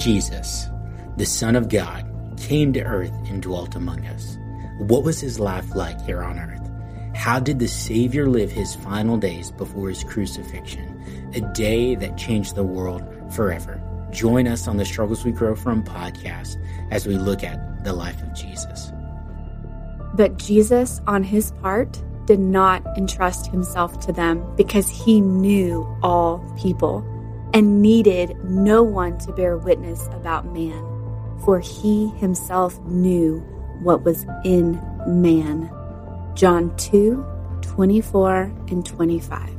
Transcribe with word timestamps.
Jesus, 0.00 0.66
the 1.18 1.26
Son 1.26 1.54
of 1.54 1.68
God, 1.68 2.06
came 2.38 2.72
to 2.72 2.82
earth 2.82 3.12
and 3.28 3.42
dwelt 3.42 3.74
among 3.74 4.06
us. 4.06 4.38
What 4.78 5.04
was 5.04 5.20
his 5.20 5.38
life 5.38 5.74
like 5.74 6.00
here 6.00 6.22
on 6.22 6.38
earth? 6.38 6.70
How 7.14 7.38
did 7.38 7.58
the 7.58 7.68
Savior 7.68 8.26
live 8.26 8.50
his 8.50 8.74
final 8.74 9.18
days 9.18 9.50
before 9.50 9.90
his 9.90 10.02
crucifixion? 10.02 10.98
A 11.34 11.42
day 11.52 11.96
that 11.96 12.16
changed 12.16 12.54
the 12.54 12.64
world 12.64 13.02
forever. 13.34 13.78
Join 14.10 14.48
us 14.48 14.66
on 14.66 14.78
the 14.78 14.86
Struggles 14.86 15.22
We 15.22 15.32
Grow 15.32 15.54
From 15.54 15.84
podcast 15.84 16.56
as 16.90 17.06
we 17.06 17.18
look 17.18 17.44
at 17.44 17.84
the 17.84 17.92
life 17.92 18.22
of 18.22 18.32
Jesus. 18.32 18.92
But 20.14 20.38
Jesus, 20.38 21.02
on 21.06 21.22
his 21.22 21.50
part, 21.60 22.02
did 22.24 22.40
not 22.40 22.82
entrust 22.96 23.48
himself 23.48 24.00
to 24.00 24.14
them 24.14 24.56
because 24.56 24.88
he 24.88 25.20
knew 25.20 25.86
all 26.02 26.38
people 26.58 27.04
and 27.52 27.82
needed 27.82 28.36
no 28.44 28.82
one 28.82 29.18
to 29.18 29.32
bear 29.32 29.56
witness 29.56 30.06
about 30.12 30.46
man, 30.46 30.84
for 31.44 31.60
he 31.60 32.08
himself 32.10 32.78
knew 32.82 33.38
what 33.82 34.04
was 34.04 34.24
in 34.44 34.80
man. 35.06 35.70
John 36.34 36.74
2 36.76 37.24
24 37.62 38.42
and 38.68 38.84
25. 38.84 39.50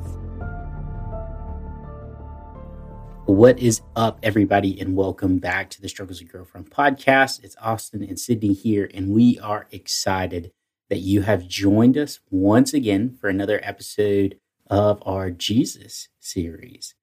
What 3.26 3.60
is 3.60 3.82
up, 3.96 4.20
everybody, 4.24 4.80
and 4.80 4.96
welcome 4.96 5.38
back 5.38 5.70
to 5.72 5.82
the 5.82 5.88
Struggles 5.88 6.20
We 6.20 6.28
Grow 6.28 6.44
From 6.44 6.66
podcast. 6.66 7.44
It's 7.44 7.56
Austin 7.62 8.04
and 8.04 8.20
Sydney 8.20 8.54
here, 8.54 8.90
and 8.94 9.14
we 9.14 9.40
are 9.40 9.68
excited 9.72 10.52
that 10.90 11.00
you 11.00 11.22
have 11.22 11.48
joined 11.48 11.98
us 11.98 12.20
once 12.30 12.74
again 12.74 13.16
for 13.20 13.30
another 13.30 13.62
episode 13.64 14.38
of 14.68 15.02
our 15.06 15.32
Jesus 15.32 16.10
series. 16.20 16.96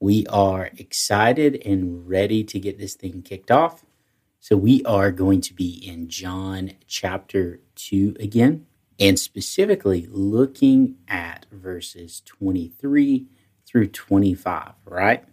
We 0.00 0.26
are 0.26 0.70
excited 0.76 1.60
and 1.64 2.08
ready 2.08 2.44
to 2.44 2.60
get 2.60 2.78
this 2.78 2.94
thing 2.94 3.22
kicked 3.22 3.50
off. 3.50 3.84
So, 4.40 4.56
we 4.56 4.84
are 4.84 5.10
going 5.10 5.40
to 5.42 5.54
be 5.54 5.70
in 5.84 6.08
John 6.08 6.72
chapter 6.86 7.60
2 7.74 8.16
again, 8.20 8.66
and 9.00 9.18
specifically 9.18 10.06
looking 10.08 10.96
at 11.08 11.46
verses 11.50 12.22
23 12.24 13.26
through 13.66 13.88
25, 13.88 14.72
right? 14.84 15.24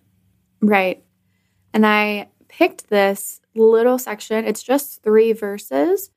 Right. 0.62 1.04
And 1.74 1.86
I 1.86 2.30
picked 2.48 2.90
this 2.90 3.42
little 3.54 3.98
section, 3.98 4.46
it's 4.46 4.64
just 4.64 5.04
three 5.04 5.34
verses. 5.34 6.10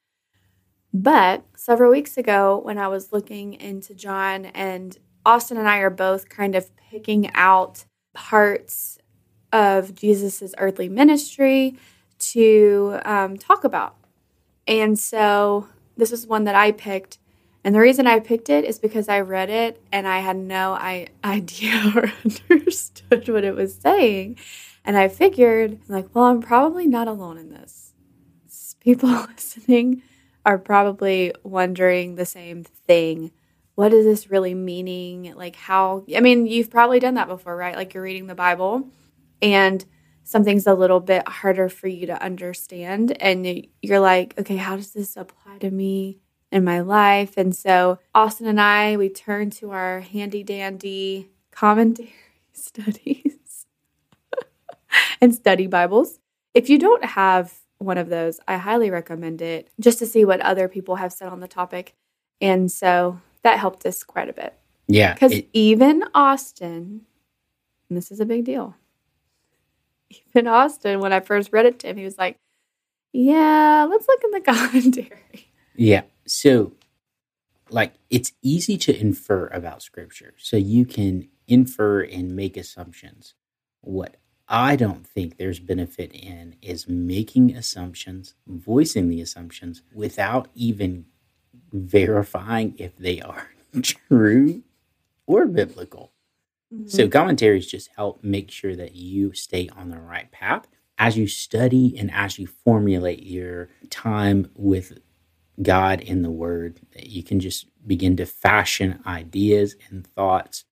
But 0.92 1.45
several 1.55 1.91
weeks 1.91 2.17
ago, 2.17 2.61
when 2.64 2.78
I 2.78 2.89
was 2.89 3.12
looking 3.12 3.55
into 3.55 3.95
John, 3.95 4.47
and 4.47 4.97
Austin 5.27 5.58
and 5.58 5.69
I 5.69 5.78
are 5.78 5.91
both 5.91 6.28
kind 6.28 6.55
of 6.55 6.75
picking 6.77 7.30
out 7.34 7.84
parts 8.19 8.98
of 9.52 9.94
Jesus's 9.94 10.52
earthly 10.58 10.88
ministry 10.88 11.77
to 12.19 12.98
um, 13.05 13.36
talk 13.36 13.62
about. 13.62 13.94
And 14.66 14.98
so 14.98 15.69
this 15.97 16.11
is 16.11 16.27
one 16.27 16.42
that 16.44 16.56
I 16.56 16.72
picked. 16.72 17.19
And 17.62 17.77
the 17.77 17.80
reason 17.80 18.08
I 18.08 18.19
picked 18.19 18.50
it 18.50 18.64
is 18.64 18.80
because 18.80 19.08
I 19.08 19.20
read 19.20 19.50
it 19.50 19.80
and 19.92 20.08
I 20.08 20.19
had 20.19 20.36
no 20.36 20.72
I- 20.72 21.06
idea 21.24 21.92
or 21.96 22.12
understood 22.50 23.28
what 23.28 23.44
it 23.44 23.55
was 23.55 23.77
saying. 23.77 24.36
And 24.84 24.96
I 24.98 25.06
figured, 25.06 25.78
like, 25.86 26.12
well, 26.12 26.24
I'm 26.24 26.42
probably 26.42 26.89
not 26.89 27.06
alone 27.06 27.39
in 27.39 27.50
this. 27.50 27.94
People 28.80 29.11
listening 29.34 30.02
are 30.44 30.58
probably 30.58 31.33
wondering 31.44 32.16
the 32.16 32.27
same 32.27 32.64
thing 32.64 33.30
what 33.79 33.93
is 33.93 34.05
this 34.05 34.29
really 34.29 34.55
meaning? 34.55 35.34
Like, 35.37 35.55
how, 35.55 36.05
I 36.12 36.19
mean, 36.19 36.47
you've 36.47 36.69
probably 36.69 36.98
done 36.98 37.15
that 37.15 37.29
before, 37.29 37.57
right? 37.57 37.77
Like, 37.77 37.95
you're 37.95 38.03
reading 38.03 38.27
the 38.27 38.35
Bible 38.35 38.89
and 39.41 39.85
something's 40.25 40.67
a 40.67 40.75
little 40.75 40.98
bit 40.98 41.29
harder 41.29 41.69
for 41.69 41.87
you 41.87 42.09
to 42.09 42.20
understand. 42.20 43.17
And 43.23 43.69
you're 43.81 44.01
like, 44.01 44.35
okay, 44.37 44.57
how 44.57 44.75
does 44.75 44.95
this 44.95 45.17
apply 45.17 45.58
to 45.58 45.70
me 45.70 46.19
in 46.51 46.64
my 46.64 46.80
life? 46.80 47.36
And 47.36 47.55
so, 47.55 48.01
Austin 48.17 48.48
and 48.48 48.61
I, 48.61 48.97
we 48.97 49.11
turn 49.11 49.51
to 49.51 49.70
our 49.70 50.01
handy 50.01 50.42
dandy 50.42 51.29
commentary 51.52 52.13
studies 52.52 53.64
and 55.20 55.33
study 55.33 55.69
Bibles. 55.69 56.19
If 56.52 56.69
you 56.69 56.81
don't 56.81 57.05
have 57.05 57.55
one 57.79 57.97
of 57.97 58.08
those, 58.08 58.41
I 58.48 58.57
highly 58.57 58.91
recommend 58.91 59.41
it 59.41 59.70
just 59.79 60.01
to 60.01 60.07
see 60.07 60.25
what 60.25 60.41
other 60.41 60.67
people 60.67 60.97
have 60.97 61.13
said 61.13 61.29
on 61.29 61.39
the 61.39 61.47
topic. 61.47 61.95
And 62.41 62.73
so 62.73 63.20
that 63.43 63.59
helped 63.59 63.85
us 63.87 64.03
quite 64.03 64.29
a 64.29 64.33
bit. 64.33 64.55
Yeah. 64.87 65.15
Because 65.15 65.41
even 65.53 66.05
Austin, 66.15 67.03
and 67.89 67.97
this 67.97 68.11
is 68.11 68.21
a 68.21 68.27
big 68.27 68.45
deal, 68.45 68.75
even 70.11 70.47
Austin, 70.47 71.01
when 71.01 71.13
I 71.13 71.21
first 71.21 71.53
read 71.53 71.67
it 71.67 71.79
to 71.81 71.89
him, 71.89 71.97
he 71.97 72.05
was 72.05 72.19
like, 72.19 72.39
yeah, 73.13 73.87
let's 73.89 74.07
look 74.09 74.21
in 74.25 74.31
the 74.31 74.41
commentary. 74.53 75.53
Yeah. 75.75 76.03
So, 76.27 76.73
like, 77.71 77.95
it's 78.11 78.33
easy 78.43 78.79
to 78.79 78.99
infer 78.99 79.47
about 79.49 79.83
scripture. 79.83 80.35
So 80.39 80.57
you 80.57 80.87
can 80.87 81.29
infer 81.47 82.03
and 82.03 82.35
make 82.35 82.57
assumptions. 82.57 83.35
What 83.81 84.17
I 84.49 84.77
don't 84.77 85.07
think 85.07 85.37
there's 85.37 85.61
benefit 85.61 86.13
in 86.13 86.57
is 86.63 86.89
making 86.89 87.55
assumptions, 87.55 88.35
voicing 88.47 89.09
the 89.09 89.20
assumptions 89.20 89.83
without 89.95 90.49
even 90.55 91.05
verifying 91.73 92.75
if 92.79 92.97
they 92.97 93.20
are 93.20 93.51
true 93.83 94.63
or 95.27 95.47
biblical. 95.47 96.13
Mm-hmm. 96.73 96.89
So 96.89 97.09
commentaries 97.09 97.67
just 97.67 97.91
help 97.97 98.23
make 98.23 98.51
sure 98.51 98.77
that 98.77 98.95
you 98.95 99.33
stay 99.33 99.69
on 99.77 99.91
the 99.91 100.01
right 100.01 100.31
path 100.31 100.67
as 100.98 101.17
you 101.17 101.27
study 101.27 101.97
and 101.97 102.11
as 102.13 102.39
you 102.39 102.47
formulate 102.47 103.23
your 103.23 103.69
time 103.91 104.51
with 104.55 104.98
God 105.63 106.01
in 106.01 106.23
the 106.23 106.31
Word. 106.31 106.81
That 106.92 107.07
you 107.07 107.23
can 107.23 107.41
just 107.41 107.67
begin 107.87 108.17
to 108.17 108.27
fashion 108.27 109.01
ideas 109.07 109.77
and 109.89 110.07
thoughts 110.07 110.64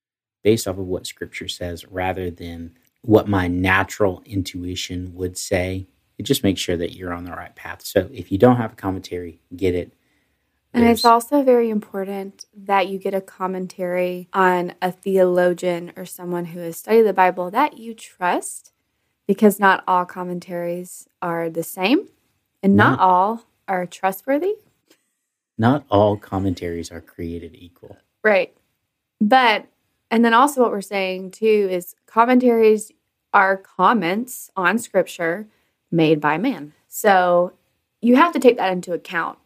based 0.43 0.69
off 0.69 0.79
of 0.79 0.87
what 0.87 1.07
Scripture 1.07 1.49
says 1.49 1.87
rather 1.87 2.31
than 2.31 2.77
what 3.03 3.29
my 3.29 3.49
natural 3.49 4.23
intuition 4.27 5.15
would 5.15 5.39
say. 5.39 5.87
It 6.19 6.25
just 6.25 6.43
makes 6.43 6.61
sure 6.61 6.77
that 6.77 6.95
you're 6.95 7.13
on 7.13 7.25
the 7.25 7.33
right 7.33 7.55
path. 7.55 7.83
So 7.85 8.09
if 8.13 8.33
you 8.33 8.39
don't 8.39 8.57
have 8.57 8.73
a 8.73 8.77
commentary, 8.77 9.41
get 9.55 9.75
it 9.75 9.93
and 10.77 10.87
it's 10.87 11.05
also 11.05 11.43
very 11.43 11.71
important 11.71 12.45
that 12.55 12.89
you 12.89 12.99
get 12.99 13.15
a 13.15 13.21
commentary 13.21 14.29
on 14.33 14.75
a 14.83 14.93
theologian 14.93 15.93
or 15.97 16.05
someone 16.05 16.47
who 16.47 16.61
has 16.61 16.77
studied 16.77 17.03
the 17.03 17.13
Bible 17.13 17.51
that 17.51 17.79
you 17.79 17.95
trust, 17.95 18.73
because 19.27 19.59
not 19.59 19.83
all 19.89 20.05
commentaries 20.05 21.09
are 21.21 21.49
the 21.51 21.63
same 21.63 22.09
and 22.63 22.77
not, 22.77 22.99
not 22.99 23.01
all 23.01 23.45
are 23.67 23.87
trustworthy. 23.87 24.55
Not 25.59 25.85
all 25.91 26.17
commentaries 26.17 26.93
are 26.93 27.01
created 27.01 27.55
equal. 27.55 27.97
Right. 28.23 28.55
But, 29.21 29.67
and 30.11 30.25
then 30.25 30.35
also 30.35 30.61
what 30.61 30.71
we're 30.71 30.83
saying 30.83 31.31
too 31.31 31.69
is 31.71 31.95
commentaries 32.07 32.93
are 33.33 33.57
comments 33.57 34.51
on 34.57 34.79
scripture 34.79 35.49
made 35.91 36.21
by 36.21 36.39
man. 36.39 36.73
So 36.89 37.53
you 38.01 38.17
have 38.17 38.33
to 38.35 38.39
take 38.39 38.59
that 38.59 38.73
into 38.73 38.93
account 38.93 39.39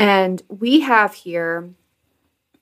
and 0.00 0.42
we 0.48 0.80
have 0.80 1.12
here, 1.12 1.74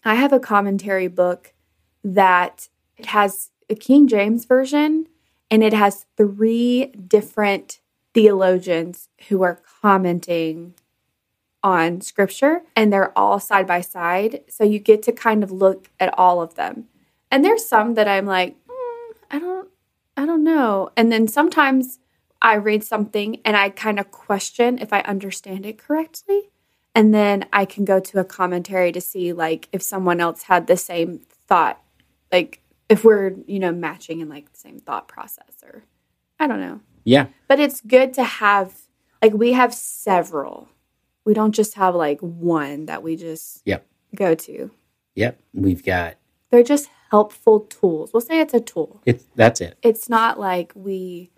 I 0.04 0.16
have 0.16 0.32
a 0.32 0.40
commentary 0.40 1.06
book 1.06 1.54
that 2.02 2.68
it 2.96 3.06
has 3.06 3.50
a 3.70 3.76
King 3.76 4.08
James 4.08 4.44
version 4.44 5.06
and 5.48 5.62
it 5.62 5.72
has 5.72 6.06
three 6.16 6.86
different 6.86 7.78
theologians 8.12 9.08
who 9.28 9.42
are 9.42 9.62
commenting 9.80 10.74
on 11.62 12.00
scripture 12.00 12.62
and 12.74 12.92
they're 12.92 13.16
all 13.16 13.38
side 13.38 13.68
by 13.68 13.82
side. 13.82 14.42
So 14.48 14.64
you 14.64 14.80
get 14.80 15.04
to 15.04 15.12
kind 15.12 15.44
of 15.44 15.52
look 15.52 15.90
at 16.00 16.18
all 16.18 16.42
of 16.42 16.56
them. 16.56 16.88
And 17.30 17.44
there's 17.44 17.64
some 17.64 17.94
that 17.94 18.08
I'm 18.08 18.26
like, 18.26 18.56
mm, 18.66 19.12
I 19.30 19.38
don't 19.38 19.68
I 20.16 20.26
don't 20.26 20.42
know. 20.42 20.90
And 20.96 21.12
then 21.12 21.28
sometimes 21.28 22.00
I 22.42 22.54
read 22.54 22.82
something 22.82 23.40
and 23.44 23.56
I 23.56 23.70
kind 23.70 24.00
of 24.00 24.10
question 24.10 24.78
if 24.78 24.92
I 24.92 25.02
understand 25.02 25.64
it 25.64 25.78
correctly. 25.78 26.50
And 26.98 27.14
then 27.14 27.46
I 27.52 27.64
can 27.64 27.84
go 27.84 28.00
to 28.00 28.18
a 28.18 28.24
commentary 28.24 28.90
to 28.90 29.00
see 29.00 29.32
like 29.32 29.68
if 29.70 29.82
someone 29.82 30.20
else 30.20 30.42
had 30.42 30.66
the 30.66 30.76
same 30.76 31.20
thought, 31.46 31.80
like 32.32 32.60
if 32.88 33.04
we're, 33.04 33.36
you 33.46 33.60
know, 33.60 33.70
matching 33.70 34.18
in 34.18 34.28
like 34.28 34.50
the 34.50 34.58
same 34.58 34.80
thought 34.80 35.06
process 35.06 35.62
or 35.62 35.84
I 36.40 36.48
don't 36.48 36.58
know. 36.58 36.80
Yeah. 37.04 37.28
But 37.46 37.60
it's 37.60 37.80
good 37.82 38.12
to 38.14 38.24
have 38.24 38.80
like 39.22 39.32
we 39.32 39.52
have 39.52 39.72
several. 39.72 40.70
We 41.24 41.34
don't 41.34 41.54
just 41.54 41.74
have 41.74 41.94
like 41.94 42.18
one 42.18 42.86
that 42.86 43.04
we 43.04 43.14
just 43.14 43.62
yep. 43.64 43.86
go 44.16 44.34
to. 44.34 44.72
Yep. 45.14 45.40
We've 45.54 45.84
got 45.84 46.16
They're 46.50 46.64
just 46.64 46.90
helpful 47.12 47.60
tools. 47.60 48.10
We'll 48.12 48.22
say 48.22 48.40
it's 48.40 48.54
a 48.54 48.60
tool. 48.60 49.02
It's 49.06 49.24
that's 49.36 49.60
it. 49.60 49.78
It's 49.82 50.08
not 50.08 50.40
like 50.40 50.72
we 50.74 51.30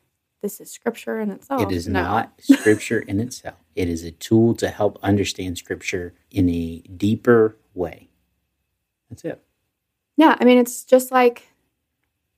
this 0.43 0.61
is 0.61 0.71
scripture 0.71 1.21
in 1.21 1.31
itself. 1.31 1.63
It 1.63 1.73
is 1.73 1.87
no. 1.87 2.03
not 2.03 2.33
scripture 2.41 3.01
in 3.01 3.21
itself. 3.21 3.57
It 3.75 3.89
is 3.89 4.05
a 4.05 4.11
tool 4.11 4.55
to 4.57 4.69
help 4.69 4.99
understand 5.03 5.59
scripture 5.59 6.15
in 6.31 6.49
a 6.49 6.79
deeper 6.97 7.57
way. 7.75 8.09
That's 9.09 9.25
it. 9.25 9.43
Yeah, 10.17 10.37
I 10.41 10.45
mean 10.45 10.59
it's 10.59 10.85
just 10.85 11.11
like 11.11 11.49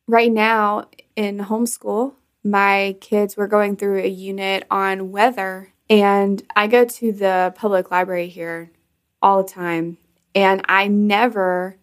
right 0.07 0.33
now 0.33 0.89
in 1.17 1.39
homeschool, 1.39 2.15
my 2.45 2.97
kids 3.01 3.37
were 3.37 3.47
going 3.47 3.77
through 3.77 4.01
a 4.01 4.09
unit 4.09 4.65
on 4.71 5.11
weather, 5.11 5.73
and 5.89 6.43
I 6.57 6.67
go 6.67 6.85
to 6.85 7.13
the 7.13 7.53
public 7.57 7.91
library 7.91 8.29
here 8.29 8.71
all 9.21 9.43
the 9.43 9.49
time, 9.49 9.99
and 10.35 10.63
I 10.69 10.89
never 10.89 11.77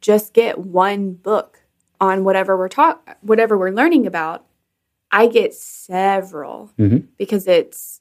just 0.00 0.32
get 0.32 0.58
one 0.58 1.12
book 1.12 1.60
on 2.00 2.24
whatever 2.24 2.56
we're 2.56 2.68
talk 2.68 3.16
whatever 3.20 3.58
we're 3.58 3.70
learning 3.70 4.06
about. 4.06 4.44
I 5.10 5.26
get 5.26 5.54
several 5.54 6.70
Mhm. 6.78 7.06
because 7.16 7.46
it's 7.46 8.00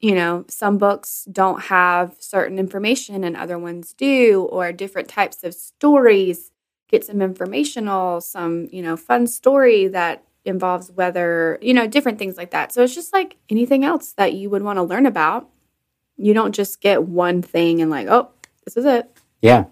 you 0.00 0.14
know 0.14 0.44
some 0.48 0.78
books 0.78 1.26
don't 1.30 1.62
have 1.62 2.14
certain 2.20 2.58
information 2.58 3.24
and 3.24 3.36
other 3.36 3.58
ones 3.58 3.92
do 3.94 4.42
or 4.50 4.72
different 4.72 5.08
types 5.08 5.42
of 5.44 5.54
stories 5.54 6.50
get 6.88 7.04
some 7.04 7.20
informational 7.20 8.20
some 8.20 8.68
you 8.72 8.80
know 8.82 8.96
fun 8.96 9.26
story 9.26 9.88
that 9.88 10.22
involves 10.44 10.90
weather 10.92 11.58
you 11.60 11.74
know 11.74 11.86
different 11.86 12.18
things 12.18 12.36
like 12.36 12.50
that 12.52 12.72
so 12.72 12.82
it's 12.82 12.94
just 12.94 13.12
like 13.12 13.36
anything 13.50 13.84
else 13.84 14.12
that 14.12 14.34
you 14.34 14.48
would 14.50 14.62
want 14.62 14.76
to 14.76 14.82
learn 14.82 15.04
about 15.06 15.48
you 16.16 16.32
don't 16.32 16.54
just 16.54 16.80
get 16.80 17.02
one 17.04 17.42
thing 17.42 17.82
and 17.82 17.90
like 17.90 18.06
oh 18.08 18.30
this 18.64 18.76
is 18.76 18.84
it 18.84 19.10
Yeah. 19.42 19.64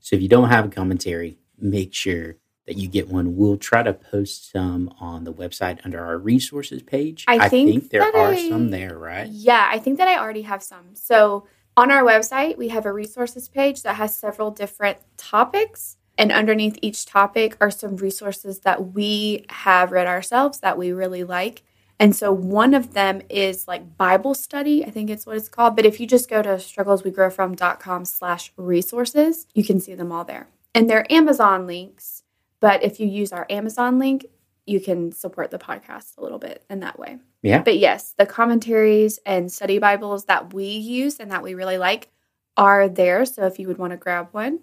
So 0.00 0.16
if 0.16 0.22
you 0.22 0.28
don't 0.28 0.48
have 0.48 0.64
a 0.64 0.68
commentary, 0.68 1.38
make 1.58 1.94
sure 1.94 2.36
that 2.66 2.76
you 2.76 2.88
get 2.88 3.08
one. 3.08 3.36
We'll 3.36 3.56
try 3.56 3.82
to 3.82 3.92
post 3.92 4.52
some 4.52 4.94
on 5.00 5.24
the 5.24 5.32
website 5.32 5.80
under 5.84 6.04
our 6.04 6.18
resources 6.18 6.82
page. 6.82 7.24
I 7.26 7.48
think 7.48 7.90
there 7.90 8.02
are 8.02 8.32
I- 8.32 8.48
some 8.48 8.70
there, 8.70 8.96
right? 8.98 9.28
Yeah, 9.28 9.68
I 9.70 9.78
think 9.78 9.98
that 9.98 10.08
I 10.08 10.18
already 10.18 10.42
have 10.42 10.62
some. 10.62 10.94
So 10.94 11.46
on 11.76 11.90
our 11.90 12.02
website, 12.02 12.58
we 12.58 12.68
have 12.68 12.86
a 12.86 12.92
resources 12.92 13.48
page 13.48 13.82
that 13.82 13.96
has 13.96 14.16
several 14.16 14.50
different 14.50 14.98
topics. 15.16 15.96
And 16.18 16.30
underneath 16.30 16.78
each 16.82 17.06
topic 17.06 17.56
are 17.60 17.70
some 17.70 17.96
resources 17.96 18.60
that 18.60 18.92
we 18.92 19.46
have 19.48 19.90
read 19.90 20.06
ourselves 20.06 20.60
that 20.60 20.76
we 20.76 20.92
really 20.92 21.24
like. 21.24 21.62
And 21.98 22.14
so 22.14 22.32
one 22.32 22.74
of 22.74 22.94
them 22.94 23.22
is 23.30 23.66
like 23.66 23.96
Bible 23.96 24.34
study, 24.34 24.84
I 24.84 24.90
think 24.90 25.08
it's 25.08 25.24
what 25.24 25.36
it's 25.36 25.48
called. 25.48 25.76
But 25.76 25.86
if 25.86 26.00
you 26.00 26.06
just 26.06 26.28
go 26.28 26.42
to 26.42 26.50
struggleswegrowfrom.com 26.50 28.04
slash 28.04 28.52
resources, 28.56 29.46
you 29.54 29.64
can 29.64 29.80
see 29.80 29.94
them 29.94 30.12
all 30.12 30.24
there. 30.24 30.48
And 30.74 30.90
they're 30.90 31.10
Amazon 31.10 31.66
links. 31.66 32.21
But 32.62 32.84
if 32.84 33.00
you 33.00 33.08
use 33.08 33.32
our 33.32 33.44
Amazon 33.50 33.98
link, 33.98 34.24
you 34.66 34.78
can 34.78 35.10
support 35.10 35.50
the 35.50 35.58
podcast 35.58 36.16
a 36.16 36.22
little 36.22 36.38
bit 36.38 36.64
in 36.70 36.78
that 36.80 36.96
way. 36.96 37.18
Yeah. 37.42 37.60
But 37.60 37.76
yes, 37.76 38.14
the 38.16 38.24
commentaries 38.24 39.18
and 39.26 39.50
study 39.50 39.80
Bibles 39.80 40.26
that 40.26 40.54
we 40.54 40.66
use 40.66 41.18
and 41.18 41.32
that 41.32 41.42
we 41.42 41.54
really 41.54 41.76
like 41.76 42.08
are 42.56 42.88
there. 42.88 43.26
So 43.26 43.46
if 43.46 43.58
you 43.58 43.66
would 43.66 43.78
want 43.78 43.90
to 43.90 43.96
grab 43.96 44.28
one, 44.30 44.60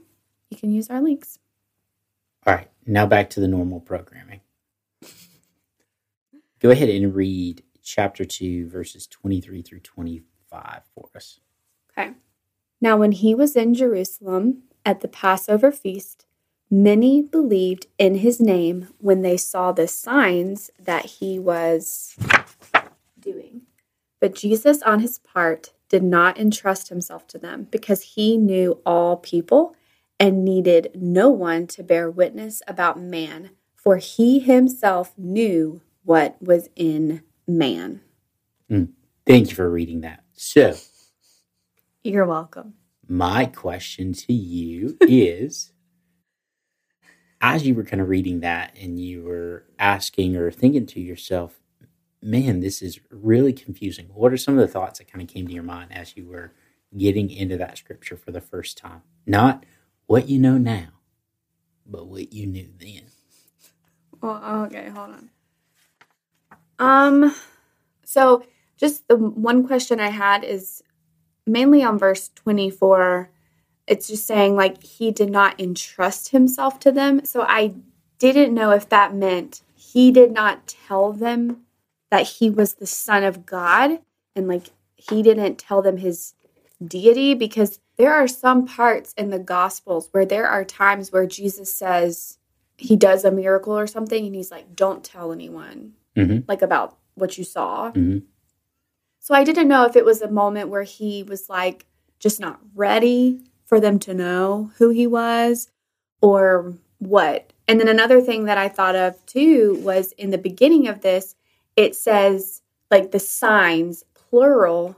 you 0.49 0.55
can 0.55 0.71
use 0.71 0.89
our 0.89 1.01
links. 1.01 1.39
All 2.47 2.55
right. 2.55 2.69
Now 2.85 3.05
back 3.05 3.29
to 3.31 3.41
the 3.41 3.49
normal 3.49 3.81
programming. 3.81 4.39
Go 6.61 6.71
ahead 6.71 6.87
and 6.87 7.13
read 7.13 7.63
chapter 7.83 8.23
2, 8.23 8.69
verses 8.69 9.07
23 9.07 9.61
through 9.61 9.81
25 9.81 10.81
for 10.95 11.09
us. 11.13 11.41
Okay. 11.91 12.13
Now, 12.79 12.95
when 12.95 13.11
he 13.11 13.35
was 13.35 13.57
in 13.57 13.73
Jerusalem 13.73 14.63
at 14.85 15.01
the 15.01 15.09
Passover 15.09 15.69
feast, 15.71 16.25
many 16.69 17.21
believed 17.21 17.87
in 17.97 18.15
his 18.15 18.39
name 18.39 18.89
when 18.99 19.21
they 19.21 19.37
saw 19.37 19.71
the 19.71 19.87
signs 19.87 20.69
that 20.79 21.05
he 21.05 21.39
was 21.39 22.15
doing. 23.19 23.61
But 24.19 24.35
Jesus, 24.35 24.81
on 24.83 24.99
his 24.99 25.19
part, 25.19 25.73
did 25.87 26.03
not 26.03 26.37
entrust 26.37 26.89
himself 26.89 27.25
to 27.27 27.37
them 27.37 27.67
because 27.71 28.01
he 28.01 28.37
knew 28.37 28.79
all 28.85 29.17
people 29.17 29.75
and 30.19 30.43
needed 30.45 30.91
no 30.93 31.29
one 31.29 31.65
to 31.67 31.83
bear 31.83 32.11
witness 32.11 32.61
about 32.67 32.99
man, 32.99 33.51
for 33.75 33.97
he 33.97 34.39
himself 34.39 35.13
knew 35.17 35.81
what 36.03 36.41
was 36.41 36.69
in 36.75 37.23
man. 37.47 38.01
Hmm. 38.67 38.85
Thank 39.25 39.49
you 39.49 39.55
for 39.55 39.69
reading 39.69 40.01
that. 40.01 40.23
So, 40.33 40.75
You're 42.03 42.25
welcome. 42.25 42.73
my 43.07 43.45
question 43.45 44.13
to 44.13 44.33
you 44.33 44.97
is 45.01 45.71
as 47.41 47.65
you 47.65 47.73
were 47.73 47.83
kind 47.83 48.01
of 48.01 48.09
reading 48.09 48.41
that 48.41 48.75
and 48.79 48.99
you 48.99 49.23
were 49.23 49.65
asking 49.77 50.35
or 50.35 50.51
thinking 50.51 50.85
to 50.87 50.99
yourself, 50.99 51.59
man, 52.21 52.59
this 52.59 52.81
is 52.81 52.99
really 53.09 53.53
confusing. 53.53 54.09
What 54.13 54.33
are 54.33 54.37
some 54.37 54.57
of 54.57 54.59
the 54.59 54.71
thoughts 54.71 54.99
that 54.99 55.11
kind 55.11 55.21
of 55.21 55.33
came 55.33 55.47
to 55.47 55.53
your 55.53 55.63
mind 55.63 55.93
as 55.93 56.17
you 56.17 56.27
were 56.27 56.53
getting 56.97 57.29
into 57.29 57.57
that 57.57 57.77
scripture 57.77 58.17
for 58.17 58.31
the 58.31 58.41
first 58.41 58.77
time? 58.77 59.01
Not 59.25 59.65
what 60.07 60.27
you 60.27 60.39
know 60.39 60.57
now, 60.57 60.89
but 61.85 62.07
what 62.07 62.33
you 62.33 62.45
knew 62.45 62.69
then. 62.77 63.03
Well, 64.21 64.65
okay, 64.65 64.89
hold 64.89 65.11
on. 65.11 65.29
Um, 66.77 67.35
so 68.03 68.43
just 68.77 69.07
the 69.07 69.15
one 69.15 69.65
question 69.65 69.99
I 69.99 70.09
had 70.09 70.43
is 70.43 70.81
mainly 71.45 71.83
on 71.83 71.97
verse 71.97 72.29
24. 72.35 73.29
It's 73.89 74.07
just 74.07 74.27
saying 74.27 74.55
like 74.55 74.83
he 74.83 75.11
did 75.11 75.31
not 75.31 75.59
entrust 75.59 76.29
himself 76.29 76.79
to 76.81 76.91
them. 76.91 77.25
So 77.25 77.41
I 77.41 77.73
didn't 78.19 78.53
know 78.53 78.71
if 78.71 78.87
that 78.89 79.15
meant 79.15 79.61
he 79.75 80.11
did 80.11 80.31
not 80.31 80.67
tell 80.67 81.11
them 81.11 81.61
that 82.11 82.27
he 82.27 82.49
was 82.49 82.75
the 82.75 82.85
son 82.87 83.23
of 83.23 83.45
God 83.45 83.99
and 84.35 84.47
like 84.47 84.67
he 84.95 85.23
didn't 85.23 85.57
tell 85.57 85.81
them 85.81 85.97
his 85.97 86.35
deity 86.85 87.33
because 87.33 87.79
there 87.97 88.13
are 88.13 88.27
some 88.27 88.65
parts 88.67 89.13
in 89.17 89.31
the 89.31 89.39
gospels 89.39 90.07
where 90.11 90.25
there 90.25 90.47
are 90.47 90.63
times 90.63 91.11
where 91.11 91.25
Jesus 91.25 91.73
says 91.73 92.37
he 92.77 92.95
does 92.95 93.25
a 93.25 93.31
miracle 93.31 93.77
or 93.77 93.87
something 93.87 94.25
and 94.25 94.35
he's 94.35 94.51
like 94.51 94.75
don't 94.75 95.03
tell 95.03 95.31
anyone 95.33 95.93
Mhm. 96.15 96.45
like 96.47 96.61
about 96.61 96.97
what 97.15 97.37
you 97.37 97.43
saw 97.43 97.91
Mhm. 97.91 98.23
so 99.19 99.35
i 99.35 99.43
didn't 99.43 99.67
know 99.67 99.83
if 99.85 99.97
it 99.97 100.05
was 100.05 100.21
a 100.21 100.31
moment 100.31 100.69
where 100.69 100.83
he 100.83 101.21
was 101.23 101.49
like 101.49 101.85
just 102.19 102.39
not 102.39 102.59
ready 102.73 103.41
for 103.69 103.79
them 103.79 103.99
to 103.99 104.13
know 104.13 104.71
who 104.77 104.89
he 104.89 105.05
was 105.05 105.69
or 106.21 106.73
what 106.97 107.53
and 107.67 107.79
then 107.79 107.87
another 107.87 108.19
thing 108.19 108.45
that 108.45 108.57
i 108.57 108.67
thought 108.67 108.95
of 108.95 109.23
too 109.25 109.79
was 109.83 110.11
in 110.13 110.31
the 110.31 110.37
beginning 110.37 110.87
of 110.87 111.01
this 111.01 111.35
it 111.75 111.95
says 111.95 112.61
like 112.91 113.11
the 113.11 113.19
signs 113.19 114.03
plural 114.15 114.97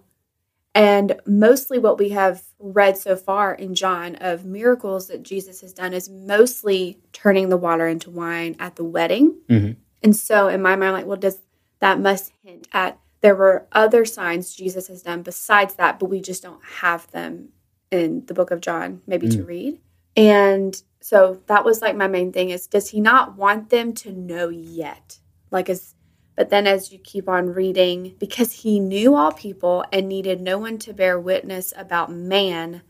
and 0.74 1.20
mostly 1.26 1.78
what 1.78 2.00
we 2.00 2.10
have 2.10 2.44
read 2.58 2.98
so 2.98 3.16
far 3.16 3.54
in 3.54 3.76
John 3.76 4.16
of 4.16 4.46
miracles 4.46 5.08
that 5.08 5.22
Jesus 5.22 5.60
has 5.62 5.74
done 5.74 5.94
is 5.94 6.10
mostly 6.10 6.98
turning 7.12 7.50
the 7.50 7.58
water 7.58 7.88
into 7.88 8.10
wine 8.10 8.56
at 8.58 8.78
the 8.78 8.84
wedding. 8.86 9.36
Mhm. 9.50 9.76
And 10.02 10.16
so 10.16 10.48
in 10.48 10.62
my 10.62 10.78
mind, 10.78 10.94
like, 10.94 11.06
well, 11.06 11.18
does 11.18 11.40
that 11.80 12.00
must 12.00 12.32
hint 12.44 12.68
at 12.72 12.98
there 13.20 13.36
were 13.36 13.68
other 13.72 14.06
signs 14.06 14.56
Jesus 14.56 14.88
has 14.88 15.04
done 15.04 15.22
besides 15.22 15.76
that, 15.76 16.00
but 16.00 16.10
we 16.10 16.22
just 16.22 16.42
don't 16.42 16.64
have 16.80 17.10
them 17.12 17.50
in 17.92 18.26
the 18.26 18.34
book 18.34 18.52
of 18.52 18.62
John, 18.62 19.02
maybe 19.06 19.30
to 19.30 19.40
mm. 19.40 19.48
read. 19.48 19.80
And 20.16 20.82
so 21.02 21.42
that 21.48 21.66
was 21.66 21.82
like 21.82 21.96
my 21.96 22.08
main 22.08 22.32
thing 22.32 22.50
is 22.50 22.68
does 22.68 22.90
he 22.90 23.02
not 23.02 23.38
want 23.38 23.70
them 23.70 23.94
to 23.94 24.12
know 24.12 24.50
yet? 24.50 25.20
Like 25.52 25.70
as 25.70 25.96
but 26.36 26.50
then 26.50 26.66
as 26.66 26.92
you 26.92 26.98
keep 26.98 27.28
on 27.28 27.54
reading, 27.54 28.16
because 28.18 28.52
he 28.54 28.80
knew 28.80 29.16
all 29.16 29.32
people 29.32 29.86
and 29.92 30.08
needed 30.08 30.42
no 30.42 30.58
one 30.58 30.78
to 30.80 30.94
bear 30.94 31.20
witness 31.20 31.74
about 31.76 32.12
man, 32.12 32.82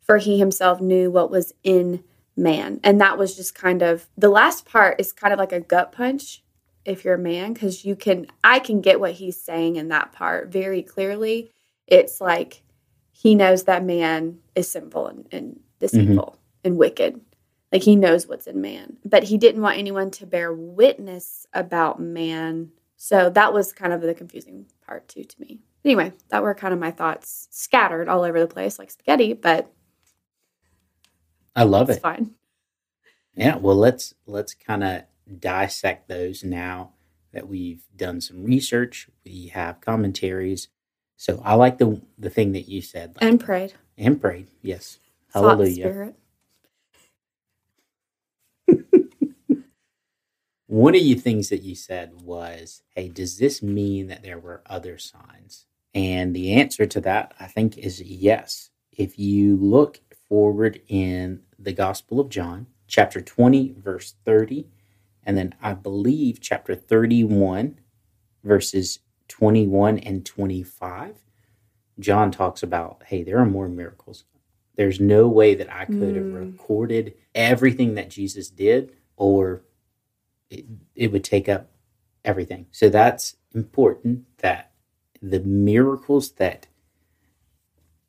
for 0.00 0.16
he 0.16 0.38
himself 0.38 0.80
knew 0.80 1.10
what 1.10 1.30
was 1.30 1.52
in 1.62 2.02
man. 2.36 2.80
And 2.82 3.00
that 3.00 3.18
was 3.18 3.36
just 3.36 3.54
kind 3.54 3.82
of 3.82 4.08
the 4.16 4.30
last 4.30 4.64
part 4.64 5.00
is 5.00 5.12
kind 5.12 5.32
of 5.32 5.38
like 5.38 5.52
a 5.52 5.60
gut 5.60 5.92
punch 5.92 6.42
if 6.84 7.04
you're 7.04 7.14
a 7.14 7.18
man, 7.18 7.52
because 7.52 7.84
you 7.84 7.94
can, 7.94 8.26
I 8.42 8.58
can 8.58 8.80
get 8.80 8.98
what 8.98 9.12
he's 9.12 9.40
saying 9.40 9.76
in 9.76 9.88
that 9.88 10.12
part 10.12 10.48
very 10.50 10.82
clearly. 10.82 11.52
It's 11.86 12.20
like 12.20 12.64
he 13.22 13.36
knows 13.36 13.64
that 13.64 13.84
man 13.84 14.40
is 14.56 14.68
sinful 14.68 15.06
and, 15.06 15.28
and 15.30 15.60
deceitful 15.78 16.16
mm-hmm. 16.16 16.66
and 16.66 16.76
wicked. 16.76 17.20
Like 17.70 17.84
he 17.84 17.94
knows 17.94 18.26
what's 18.26 18.48
in 18.48 18.60
man, 18.60 18.96
but 19.04 19.22
he 19.22 19.38
didn't 19.38 19.62
want 19.62 19.78
anyone 19.78 20.10
to 20.12 20.26
bear 20.26 20.52
witness 20.52 21.46
about 21.54 22.00
man. 22.00 22.72
So 22.96 23.30
that 23.30 23.54
was 23.54 23.72
kind 23.72 23.92
of 23.92 24.00
the 24.00 24.12
confusing 24.12 24.66
part 24.84 25.06
too 25.06 25.22
to 25.22 25.40
me. 25.40 25.60
Anyway, 25.84 26.12
that 26.30 26.42
were 26.42 26.52
kind 26.52 26.74
of 26.74 26.80
my 26.80 26.90
thoughts 26.90 27.46
scattered 27.52 28.08
all 28.08 28.22
over 28.24 28.40
the 28.40 28.52
place 28.52 28.76
like 28.76 28.90
spaghetti, 28.90 29.34
but 29.34 29.72
I 31.54 31.62
love 31.62 31.90
it. 31.90 31.92
it's 31.92 31.98
it. 31.98 32.02
fine. 32.02 32.34
Yeah, 33.36 33.56
well 33.56 33.76
let's 33.76 34.14
let's 34.26 34.52
kind 34.52 34.82
of 34.82 35.02
dissect 35.38 36.08
those 36.08 36.42
now 36.42 36.94
that 37.32 37.48
we've 37.48 37.84
done 37.94 38.20
some 38.20 38.42
research, 38.42 39.08
we 39.24 39.46
have 39.46 39.80
commentaries. 39.80 40.66
So 41.16 41.40
I 41.44 41.54
like 41.54 41.78
the 41.78 42.00
the 42.18 42.30
thing 42.30 42.52
that 42.52 42.68
you 42.68 42.82
said 42.82 43.16
like, 43.16 43.24
And 43.24 43.40
prayed. 43.40 43.74
and 43.98 44.20
prayed. 44.20 44.48
Yes. 44.62 44.98
Hallelujah. 45.34 46.14
One 50.68 50.94
of 50.96 51.02
the 51.02 51.14
things 51.16 51.50
that 51.50 51.62
you 51.62 51.74
said 51.76 52.22
was, 52.22 52.82
"Hey, 52.96 53.08
does 53.10 53.38
this 53.38 53.62
mean 53.62 54.08
that 54.08 54.22
there 54.24 54.38
were 54.40 54.62
other 54.66 54.98
signs?" 54.98 55.66
And 55.94 56.34
the 56.34 56.52
answer 56.54 56.86
to 56.86 57.00
that, 57.02 57.34
I 57.40 57.46
think, 57.48 57.78
is 57.78 58.02
yes. 58.02 58.70
If 58.92 59.18
you 59.18 59.56
look 59.56 60.00
forward 60.28 60.80
in 60.88 61.42
the 61.58 61.74
Gospel 61.74 62.20
of 62.20 62.30
John, 62.30 62.68
chapter 62.88 63.20
20, 63.20 63.74
verse 63.78 64.14
30, 64.24 64.68
And 65.24 65.36
then 65.38 65.54
I 65.62 65.74
believe 65.74 66.40
chapter 66.40 66.74
31, 66.74 67.80
verses 68.44 69.00
21 69.28 69.98
and 70.00 70.26
25, 70.26 71.16
John 72.00 72.30
talks 72.30 72.62
about 72.62 73.02
hey, 73.06 73.22
there 73.24 73.38
are 73.38 73.46
more 73.46 73.68
miracles. 73.68 74.24
There's 74.76 75.00
no 75.00 75.28
way 75.28 75.54
that 75.54 75.72
I 75.72 75.86
could 75.86 76.16
have 76.16 76.26
Mm. 76.26 76.32
recorded 76.32 77.14
everything 77.34 77.94
that 77.96 78.10
Jesus 78.10 78.50
did, 78.50 78.92
or 79.16 79.64
it, 80.50 80.66
it 80.94 81.12
would 81.12 81.24
take 81.24 81.48
up 81.48 81.70
everything. 82.24 82.66
So 82.72 82.88
that's 82.90 83.36
important 83.54 84.26
that 84.38 84.72
the 85.22 85.40
miracles 85.40 86.32
that 86.32 86.68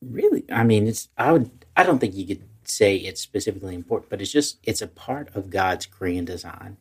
really, 0.02 0.46
I 0.52 0.64
mean, 0.64 0.88
it's, 0.88 1.10
I 1.18 1.32
would, 1.34 1.66
I 1.78 1.84
don't 1.84 2.00
think 2.00 2.16
you 2.16 2.26
could 2.28 2.44
say 2.66 2.98
it's 2.98 3.22
specifically 3.22 3.76
important, 3.76 4.10
but 4.10 4.22
it's 4.22 4.32
just, 4.32 4.60
it's 4.64 4.82
a 4.82 4.88
part 4.88 5.36
of 5.36 5.50
God's 5.50 5.86
grand 5.88 6.28
design 6.28 6.78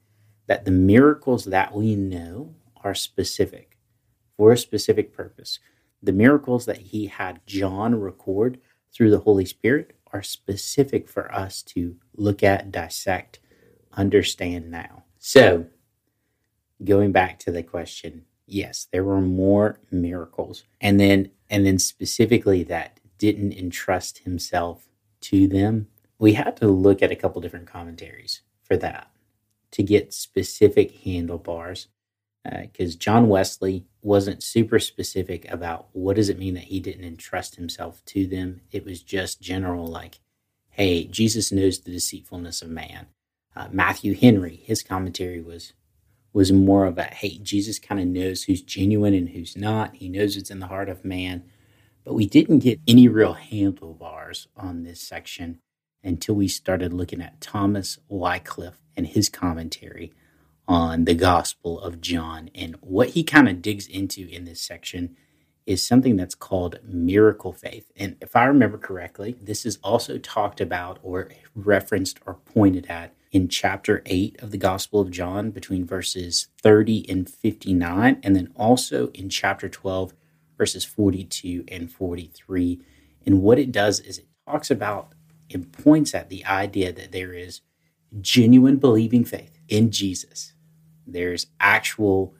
that 0.46 0.64
the 0.64 0.70
miracles 0.72 1.46
that 1.46 1.74
we 1.74 1.96
know 1.96 2.54
are 2.84 2.94
specific 2.94 3.71
for 4.42 4.50
a 4.50 4.58
specific 4.58 5.14
purpose. 5.14 5.60
The 6.02 6.10
miracles 6.10 6.66
that 6.66 6.78
he 6.78 7.06
had 7.06 7.46
John 7.46 7.94
record 7.94 8.58
through 8.92 9.12
the 9.12 9.20
Holy 9.20 9.44
Spirit 9.44 9.94
are 10.12 10.24
specific 10.24 11.08
for 11.08 11.32
us 11.32 11.62
to 11.62 11.94
look 12.16 12.42
at, 12.42 12.72
dissect, 12.72 13.38
understand 13.92 14.68
now. 14.68 15.04
So, 15.20 15.66
going 16.82 17.12
back 17.12 17.38
to 17.38 17.52
the 17.52 17.62
question, 17.62 18.24
yes, 18.44 18.88
there 18.90 19.04
were 19.04 19.20
more 19.20 19.78
miracles. 19.92 20.64
And 20.80 20.98
then 20.98 21.30
and 21.48 21.64
then 21.64 21.78
specifically 21.78 22.64
that 22.64 22.98
didn't 23.18 23.52
entrust 23.52 24.18
himself 24.18 24.88
to 25.20 25.46
them. 25.46 25.86
We 26.18 26.32
had 26.32 26.56
to 26.56 26.66
look 26.66 27.00
at 27.00 27.12
a 27.12 27.16
couple 27.16 27.40
different 27.40 27.68
commentaries 27.68 28.42
for 28.64 28.76
that 28.78 29.08
to 29.70 29.84
get 29.84 30.12
specific 30.12 30.96
handlebars 31.04 31.86
because 32.44 32.96
uh, 32.96 32.98
John 32.98 33.28
Wesley 33.28 33.84
wasn't 34.02 34.42
super 34.42 34.78
specific 34.78 35.50
about 35.50 35.86
what 35.92 36.16
does 36.16 36.28
it 36.28 36.38
mean 36.38 36.54
that 36.54 36.64
he 36.64 36.80
didn't 36.80 37.04
entrust 37.04 37.56
himself 37.56 38.04
to 38.06 38.26
them. 38.26 38.62
It 38.72 38.84
was 38.84 39.02
just 39.02 39.40
general, 39.40 39.86
like, 39.86 40.18
hey, 40.70 41.04
Jesus 41.04 41.52
knows 41.52 41.80
the 41.80 41.92
deceitfulness 41.92 42.62
of 42.62 42.68
man. 42.68 43.06
Uh, 43.54 43.68
Matthew 43.70 44.14
Henry, 44.14 44.56
his 44.56 44.82
commentary 44.82 45.40
was 45.40 45.72
was 46.32 46.50
more 46.50 46.86
of 46.86 46.96
a 46.96 47.04
hey, 47.04 47.38
Jesus 47.38 47.78
kind 47.78 48.00
of 48.00 48.06
knows 48.06 48.44
who's 48.44 48.62
genuine 48.62 49.14
and 49.14 49.30
who's 49.30 49.56
not. 49.56 49.96
He 49.96 50.08
knows 50.08 50.36
what's 50.36 50.50
in 50.50 50.60
the 50.60 50.66
heart 50.66 50.88
of 50.88 51.04
man. 51.04 51.44
But 52.04 52.14
we 52.14 52.26
didn't 52.26 52.60
get 52.60 52.80
any 52.88 53.06
real 53.06 53.34
handlebars 53.34 54.48
on 54.56 54.82
this 54.82 55.00
section 55.00 55.60
until 56.02 56.34
we 56.34 56.48
started 56.48 56.92
looking 56.92 57.20
at 57.20 57.40
Thomas 57.40 57.98
Wycliffe 58.08 58.82
and 58.96 59.06
his 59.06 59.28
commentary 59.28 60.12
on 60.66 61.04
the 61.04 61.14
Gospel 61.14 61.80
of 61.80 62.00
John. 62.00 62.50
And 62.54 62.76
what 62.80 63.10
he 63.10 63.24
kind 63.24 63.48
of 63.48 63.62
digs 63.62 63.86
into 63.86 64.28
in 64.28 64.44
this 64.44 64.60
section 64.60 65.16
is 65.66 65.82
something 65.82 66.16
that's 66.16 66.34
called 66.34 66.80
miracle 66.82 67.52
faith. 67.52 67.90
And 67.96 68.16
if 68.20 68.34
I 68.34 68.44
remember 68.44 68.78
correctly, 68.78 69.36
this 69.40 69.64
is 69.64 69.78
also 69.82 70.18
talked 70.18 70.60
about 70.60 70.98
or 71.02 71.28
referenced 71.54 72.18
or 72.26 72.34
pointed 72.34 72.86
at 72.88 73.14
in 73.30 73.48
chapter 73.48 74.02
8 74.06 74.42
of 74.42 74.50
the 74.50 74.58
Gospel 74.58 75.00
of 75.00 75.10
John 75.10 75.50
between 75.50 75.86
verses 75.86 76.48
30 76.60 77.08
and 77.08 77.28
59, 77.28 78.20
and 78.22 78.36
then 78.36 78.52
also 78.56 79.08
in 79.08 79.30
chapter 79.30 79.68
12, 79.68 80.12
verses 80.58 80.84
42 80.84 81.64
and 81.68 81.90
43. 81.90 82.80
And 83.24 83.40
what 83.40 83.58
it 83.58 83.72
does 83.72 84.00
is 84.00 84.18
it 84.18 84.26
talks 84.46 84.70
about 84.70 85.14
and 85.52 85.72
points 85.72 86.14
at 86.14 86.28
the 86.28 86.44
idea 86.44 86.92
that 86.92 87.12
there 87.12 87.32
is 87.32 87.60
genuine 88.20 88.76
believing 88.76 89.24
faith 89.24 89.58
in 89.68 89.90
Jesus. 89.90 90.52
There's 91.06 91.46
actual 91.60 92.34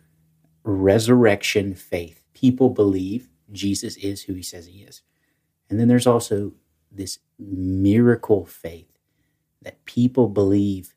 resurrection 0.64 1.74
faith. 1.74 2.22
People 2.34 2.70
believe 2.70 3.28
Jesus 3.50 3.96
is 3.96 4.22
who 4.22 4.34
he 4.34 4.42
says 4.42 4.66
he 4.66 4.82
is. 4.82 5.02
And 5.68 5.78
then 5.80 5.88
there's 5.88 6.06
also 6.06 6.52
this 6.90 7.18
miracle 7.38 8.44
faith 8.44 8.98
that 9.62 9.84
people 9.84 10.28
believe 10.28 10.94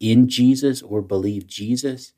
in 0.00 0.28
Jesus 0.28 0.82
or 0.82 1.02
believe 1.02 1.46
Jesus 1.46 2.12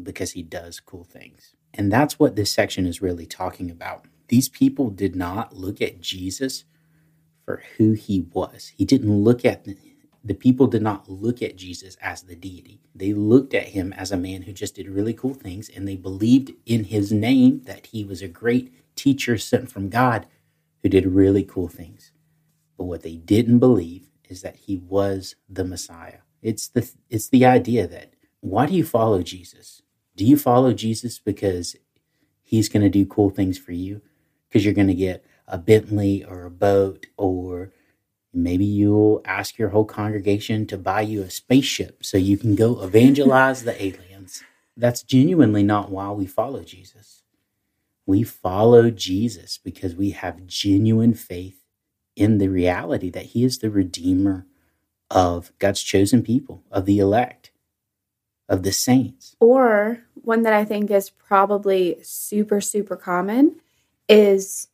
because 0.00 0.32
he 0.32 0.42
does 0.42 0.80
cool 0.80 1.04
things. 1.04 1.54
And 1.72 1.90
that's 1.92 2.18
what 2.18 2.36
this 2.36 2.52
section 2.52 2.86
is 2.86 3.02
really 3.02 3.26
talking 3.26 3.70
about. 3.70 4.06
These 4.28 4.48
people 4.48 4.90
did 4.90 5.14
not 5.14 5.54
look 5.54 5.80
at 5.80 6.00
Jesus 6.00 6.64
for 7.44 7.62
who 7.76 7.92
he 7.92 8.20
was. 8.32 8.72
He 8.76 8.84
didn't 8.84 9.22
look 9.22 9.44
at 9.44 9.64
the, 10.26 10.34
people 10.34 10.66
did 10.66 10.82
not 10.82 11.08
look 11.08 11.40
at 11.40 11.56
Jesus 11.56 11.96
as 12.02 12.22
the 12.22 12.34
deity. 12.36 12.80
They 12.94 13.14
looked 13.14 13.54
at 13.54 13.68
him 13.68 13.92
as 13.92 14.10
a 14.12 14.16
man 14.16 14.42
who 14.42 14.52
just 14.52 14.74
did 14.74 14.88
really 14.88 15.14
cool 15.14 15.34
things 15.34 15.68
and 15.68 15.86
they 15.86 15.96
believed 15.96 16.52
in 16.66 16.84
his 16.84 17.12
name 17.12 17.62
that 17.64 17.86
he 17.86 18.04
was 18.04 18.22
a 18.22 18.28
great 18.28 18.72
teacher 18.96 19.38
sent 19.38 19.70
from 19.70 19.88
God 19.88 20.26
who 20.82 20.88
did 20.88 21.06
really 21.06 21.44
cool 21.44 21.68
things. 21.68 22.12
But 22.76 22.84
what 22.84 23.02
they 23.02 23.16
didn't 23.16 23.60
believe 23.60 24.08
is 24.28 24.42
that 24.42 24.56
he 24.56 24.76
was 24.76 25.36
the 25.48 25.64
Messiah. 25.64 26.18
It's 26.42 26.68
the 26.68 26.90
it's 27.08 27.28
the 27.28 27.46
idea 27.46 27.86
that 27.86 28.14
why 28.40 28.66
do 28.66 28.74
you 28.74 28.84
follow 28.84 29.22
Jesus? 29.22 29.82
Do 30.16 30.24
you 30.24 30.36
follow 30.36 30.72
Jesus 30.72 31.18
because 31.18 31.76
he's 32.42 32.68
going 32.68 32.82
to 32.82 32.88
do 32.88 33.06
cool 33.06 33.30
things 33.30 33.58
for 33.58 33.72
you? 33.72 34.02
Because 34.48 34.64
you're 34.64 34.74
going 34.74 34.88
to 34.88 34.94
get 34.94 35.24
a 35.46 35.58
Bentley 35.58 36.24
or 36.24 36.44
a 36.44 36.50
boat 36.50 37.06
or 37.16 37.72
maybe 38.36 38.64
you'll 38.64 39.22
ask 39.24 39.58
your 39.58 39.70
whole 39.70 39.84
congregation 39.84 40.66
to 40.66 40.76
buy 40.76 41.00
you 41.00 41.22
a 41.22 41.30
spaceship 41.30 42.04
so 42.04 42.18
you 42.18 42.36
can 42.36 42.54
go 42.54 42.82
evangelize 42.82 43.64
the 43.64 43.82
aliens. 43.82 44.42
That's 44.76 45.02
genuinely 45.02 45.62
not 45.62 45.90
why 45.90 46.10
we 46.10 46.26
follow 46.26 46.62
Jesus. 46.62 47.22
We 48.04 48.22
follow 48.22 48.90
Jesus 48.90 49.58
because 49.58 49.96
we 49.96 50.10
have 50.10 50.46
genuine 50.46 51.14
faith 51.14 51.62
in 52.14 52.38
the 52.38 52.48
reality 52.48 53.10
that 53.10 53.26
he 53.26 53.42
is 53.42 53.58
the 53.58 53.70
redeemer 53.70 54.46
of 55.10 55.52
God's 55.58 55.82
chosen 55.82 56.22
people, 56.22 56.62
of 56.70 56.84
the 56.84 56.98
elect, 56.98 57.50
of 58.48 58.62
the 58.62 58.72
saints. 58.72 59.34
Or 59.40 60.02
one 60.14 60.42
that 60.42 60.52
I 60.52 60.64
think 60.64 60.90
is 60.90 61.10
probably 61.10 61.96
super, 62.02 62.60
super 62.60 62.96
common 62.96 63.60
is 64.08 64.68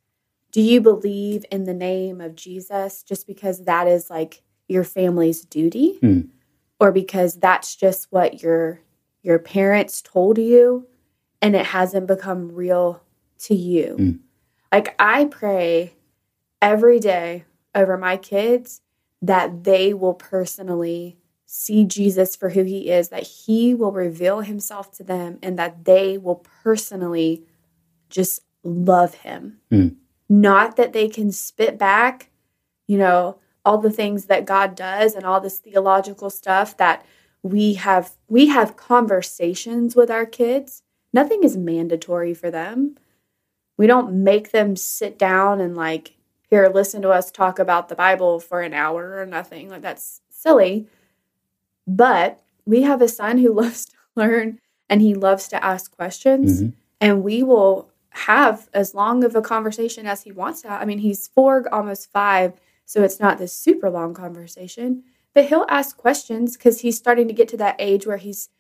do 0.53 0.61
you 0.61 0.81
believe 0.81 1.45
in 1.51 1.65
the 1.65 1.75
name 1.75 2.21
of 2.21 2.37
Jesus 2.37 3.03
just 3.03 3.27
because 3.27 3.65
that 3.65 3.89
is 3.89 4.11
like 4.11 4.43
your 4.69 4.85
family's 4.85 5.45
duty? 5.45 5.99
Hmm. 6.01 6.21
Or 6.79 6.93
because 6.93 7.37
that's 7.37 7.75
just 7.75 8.09
what 8.11 8.43
your 8.43 8.81
your 9.23 9.39
parents 9.39 10.03
told 10.03 10.37
you 10.39 10.87
and 11.41 11.57
it 11.57 11.67
hasn't 11.67 12.07
become 12.07 12.53
real 12.53 13.03
to 13.41 13.55
you? 13.55 13.95
Hmm. 13.97 14.11
Like 14.71 14.95
I 14.99 15.25
pray 15.25 15.95
every 16.61 17.01
day 17.01 17.45
over 17.75 17.97
my 17.97 18.17
kids 18.17 18.83
that 19.23 19.65
they 19.65 19.95
will 19.95 20.15
personally 20.15 21.17
see 21.47 21.85
Jesus 21.85 22.35
for 22.35 22.51
who 22.51 22.65
he 22.65 22.91
is, 22.91 23.11
that 23.11 23.23
he 23.23 23.75
will 23.75 23.93
reveal 23.93 24.41
himself 24.41 24.91
to 24.93 25.05
them, 25.05 25.39
and 25.43 25.59
that 25.59 25.85
they 25.85 26.17
will 26.17 26.45
personally 26.63 27.45
just 28.09 28.41
love 28.65 29.15
him. 29.17 29.59
Mm. 29.71 29.97
Not 30.33 30.77
that 30.77 30.95
they 30.95 31.09
can 31.11 31.31
spit 31.31 31.77
back, 31.77 32.31
you 32.87 32.97
know, 32.97 33.37
all 33.67 33.77
the 33.77 33.91
things 33.91 34.25
that 34.27 34.47
God 34.47 34.75
does 34.75 35.15
and 35.15 35.27
all 35.27 35.43
this 35.43 35.59
theological 35.59 36.31
stuff 36.31 36.75
that 36.79 37.05
we 37.43 37.75
have 37.75 38.13
we 38.29 38.47
have 38.47 38.75
conversations 38.75 39.95
with 39.95 40.11
our 40.11 40.25
kids. 40.25 40.83
Nothing 41.13 41.45
is 41.45 41.59
mandatory 41.59 42.33
for 42.33 42.51
them. 42.51 42.97
We 43.77 43.87
don't 43.87 44.25
make 44.25 44.53
them 44.53 44.75
sit 44.75 45.19
down 45.19 45.61
and 45.61 45.77
like 45.77 46.17
here 46.49 46.67
listen 46.73 47.03
to 47.03 47.11
us 47.11 47.31
talk 47.31 47.59
about 47.59 47.91
the 47.91 47.95
Bible 47.95 48.41
for 48.41 48.63
an 48.63 48.73
hour 48.73 49.19
or 49.19 49.27
nothing. 49.27 49.69
Like 49.69 49.83
that's 49.83 50.23
silly. 50.31 50.87
But 51.87 52.41
we 52.65 52.83
have 52.83 53.03
a 53.03 53.09
son 53.09 53.37
who 53.37 53.53
loves 53.61 53.85
to 53.85 53.93
learn 54.17 54.61
and 54.89 55.03
he 55.03 55.13
loves 55.13 55.47
to 55.49 55.63
ask 55.63 55.95
questions. 55.95 56.63
Mhm. 56.63 56.73
And 57.03 57.23
we 57.23 57.43
will 57.43 57.92
have 58.13 58.69
as 58.75 58.95
long 58.95 59.25
of 59.25 59.35
a 59.35 59.43
conversation 59.43 60.07
as 60.07 60.23
he 60.23 60.33
wants 60.33 60.63
to. 60.63 60.71
I 60.71 60.85
mean, 60.85 60.99
he's 60.99 61.29
four, 61.29 61.65
almost 61.73 62.11
five, 62.11 62.55
so 62.85 63.03
it's 63.03 63.21
not 63.21 63.39
this 63.39 63.53
super 63.53 63.91
long 63.91 64.15
conversation. 64.15 65.05
But 65.35 65.47
he'll 65.47 65.67
ask 65.69 65.97
questions 65.97 66.57
because 66.57 66.81
he's 66.81 66.99
starting 66.99 67.27
to 67.29 67.35
get 67.35 67.49
to 67.49 67.57
that 67.59 67.77
age 67.79 68.07
where 68.07 68.19
he's 68.19 68.51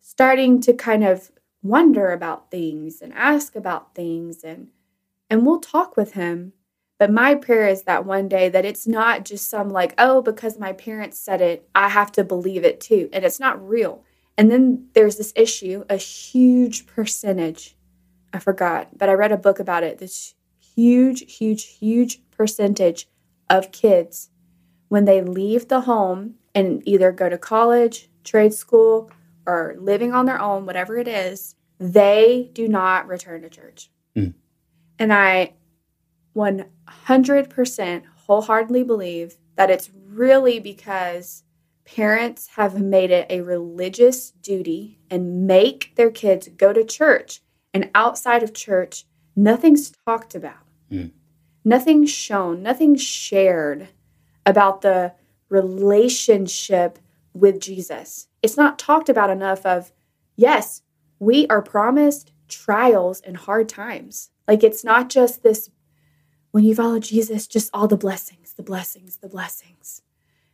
starting 0.00 0.60
to 0.62 0.72
kind 0.72 1.04
of 1.04 1.32
wonder 1.62 2.12
about 2.12 2.50
things 2.50 3.02
and 3.02 3.12
ask 3.14 3.54
about 3.54 3.94
things 3.94 4.42
and 4.42 4.68
and 5.28 5.44
we'll 5.46 5.60
talk 5.60 5.96
with 5.96 6.14
him 6.14 6.52
but 7.00 7.10
my 7.10 7.34
prayer 7.34 7.66
is 7.66 7.84
that 7.84 8.04
one 8.04 8.28
day 8.28 8.50
that 8.50 8.66
it's 8.66 8.86
not 8.86 9.24
just 9.24 9.48
some 9.48 9.70
like, 9.70 9.94
oh, 9.96 10.20
because 10.20 10.58
my 10.58 10.74
parents 10.74 11.18
said 11.18 11.40
it, 11.40 11.66
I 11.74 11.88
have 11.88 12.12
to 12.12 12.24
believe 12.24 12.62
it 12.62 12.78
too. 12.78 13.08
And 13.10 13.24
it's 13.24 13.40
not 13.40 13.66
real. 13.66 14.04
And 14.36 14.50
then 14.50 14.88
there's 14.92 15.16
this 15.16 15.32
issue, 15.34 15.82
a 15.88 15.96
huge 15.96 16.86
percentage, 16.86 17.74
I 18.32 18.38
forgot, 18.38 18.96
but 18.96 19.08
I 19.08 19.14
read 19.14 19.32
a 19.32 19.36
book 19.36 19.58
about 19.58 19.82
it. 19.82 19.98
This 19.98 20.34
huge, 20.58 21.36
huge, 21.36 21.64
huge 21.78 22.20
percentage 22.30 23.08
of 23.48 23.72
kids, 23.72 24.30
when 24.88 25.04
they 25.04 25.22
leave 25.22 25.68
the 25.68 25.82
home 25.82 26.34
and 26.54 26.82
either 26.86 27.12
go 27.12 27.28
to 27.28 27.38
college, 27.38 28.08
trade 28.24 28.54
school, 28.54 29.10
or 29.46 29.76
living 29.78 30.12
on 30.12 30.26
their 30.26 30.40
own, 30.40 30.66
whatever 30.66 30.96
it 30.98 31.08
is, 31.08 31.54
they 31.78 32.50
do 32.52 32.68
not 32.68 33.06
return 33.08 33.42
to 33.42 33.48
church. 33.48 33.90
Mm. 34.16 34.34
And 34.98 35.12
I 35.12 35.54
100% 36.36 38.02
wholeheartedly 38.26 38.82
believe 38.84 39.36
that 39.56 39.70
it's 39.70 39.90
really 40.08 40.60
because 40.60 41.42
parents 41.84 42.48
have 42.56 42.80
made 42.80 43.10
it 43.10 43.26
a 43.30 43.40
religious 43.40 44.30
duty 44.30 44.98
and 45.10 45.46
make 45.46 45.92
their 45.96 46.10
kids 46.10 46.48
go 46.56 46.72
to 46.72 46.84
church. 46.84 47.40
And 47.72 47.90
outside 47.94 48.42
of 48.42 48.52
church, 48.52 49.04
nothing's 49.36 49.92
talked 50.06 50.34
about, 50.34 50.66
Mm. 50.90 51.12
nothing's 51.64 52.10
shown, 52.10 52.62
nothing's 52.62 53.02
shared 53.02 53.88
about 54.44 54.80
the 54.82 55.12
relationship 55.48 56.98
with 57.32 57.60
Jesus. 57.60 58.28
It's 58.42 58.56
not 58.56 58.78
talked 58.78 59.08
about 59.08 59.30
enough 59.30 59.64
of, 59.64 59.92
yes, 60.36 60.82
we 61.18 61.46
are 61.48 61.62
promised 61.62 62.32
trials 62.48 63.20
and 63.20 63.36
hard 63.36 63.68
times. 63.68 64.30
Like 64.48 64.64
it's 64.64 64.82
not 64.84 65.08
just 65.08 65.42
this 65.42 65.70
when 66.50 66.64
you 66.64 66.74
follow 66.74 66.98
Jesus, 66.98 67.46
just 67.46 67.70
all 67.72 67.86
the 67.86 67.96
blessings, 67.96 68.54
the 68.54 68.62
blessings, 68.64 69.18
the 69.18 69.28
blessings, 69.28 70.02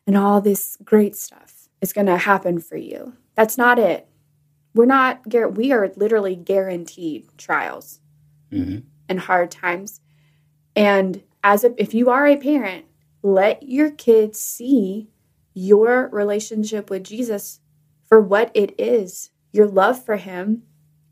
and 0.07 0.17
all 0.17 0.43
this 0.43 0.77
great 0.85 1.17
stuff 1.17 1.69
is 1.81 1.95
going 1.95 2.07
to 2.07 2.19
happen 2.19 2.59
for 2.61 2.77
you. 2.77 3.15
That's 3.35 3.57
not 3.57 3.79
it. 3.79 4.07
We're 4.77 4.85
not, 4.85 5.23
we 5.57 5.73
are 5.73 5.91
literally 5.97 6.37
guaranteed 6.37 7.27
trials 7.39 8.01
hmm 8.51 8.79
and 9.09 9.21
hard 9.21 9.53
times. 9.53 10.01
And 10.75 11.23
as 11.45 11.63
a, 11.63 11.81
if 11.81 11.95
you 11.95 12.11
are 12.11 12.27
a 12.27 12.37
parent, 12.37 12.87
let 13.23 13.63
your 13.63 13.91
kids 13.91 14.41
see 14.41 15.09
your 15.55 16.09
relationship 16.09 16.91
with 16.91 17.05
Jesus 17.05 17.61
for 18.05 18.21
what 18.21 18.51
it 18.53 18.75
is, 18.79 19.31
your 19.53 19.67
love 19.67 20.05
for 20.05 20.17
him. 20.17 20.65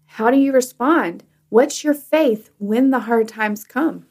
How 0.07 0.31
do 0.31 0.37
you 0.37 0.53
respond? 0.53 1.23
What's 1.49 1.85
your 1.85 1.95
faith 1.95 2.51
when 2.59 2.91
the 2.91 3.01
hard 3.01 3.29
times 3.29 3.65
come? 3.65 4.07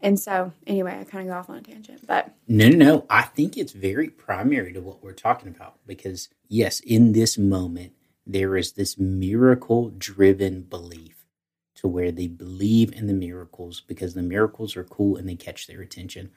And 0.00 0.20
so, 0.20 0.52
anyway, 0.66 0.98
I 1.00 1.04
kind 1.04 1.26
of 1.26 1.32
go 1.32 1.38
off 1.38 1.48
on 1.48 1.56
a 1.56 1.62
tangent, 1.62 2.06
but 2.06 2.34
No, 2.48 2.68
no, 2.68 2.76
no. 2.76 3.06
I 3.08 3.22
think 3.22 3.56
it's 3.56 3.72
very 3.72 4.08
primary 4.08 4.72
to 4.72 4.80
what 4.80 5.02
we're 5.02 5.12
talking 5.12 5.48
about 5.48 5.78
because, 5.86 6.28
yes, 6.48 6.80
in 6.80 7.12
this 7.12 7.38
moment, 7.38 7.92
there 8.26 8.56
is 8.56 8.72
this 8.72 8.98
miracle 8.98 9.90
driven 9.90 10.62
belief 10.62 11.26
to 11.76 11.86
where 11.86 12.10
they 12.10 12.26
believe 12.26 12.92
in 12.92 13.06
the 13.06 13.12
miracles 13.12 13.82
because 13.86 14.14
the 14.14 14.22
miracles 14.22 14.76
are 14.76 14.84
cool 14.84 15.16
and 15.16 15.28
they 15.28 15.36
catch 15.36 15.66
their 15.66 15.80
attention. 15.80 16.30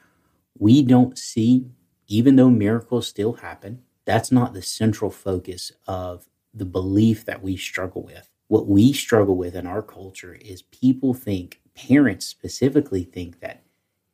We 0.58 0.82
don't 0.82 1.18
see, 1.18 1.66
even 2.06 2.36
though 2.36 2.50
miracles 2.50 3.08
still 3.08 3.34
happen, 3.34 3.82
that's 4.04 4.30
not 4.30 4.52
the 4.52 4.62
central 4.62 5.10
focus 5.10 5.72
of 5.86 6.28
the 6.52 6.64
belief 6.64 7.24
that 7.24 7.42
we 7.42 7.56
struggle 7.56 8.02
with. 8.02 8.28
What 8.48 8.66
we 8.66 8.92
struggle 8.92 9.36
with 9.36 9.54
in 9.54 9.66
our 9.66 9.82
culture 9.82 10.36
is 10.40 10.62
people 10.62 11.14
think, 11.14 11.60
parents 11.74 12.26
specifically 12.26 13.04
think 13.04 13.40
that 13.40 13.62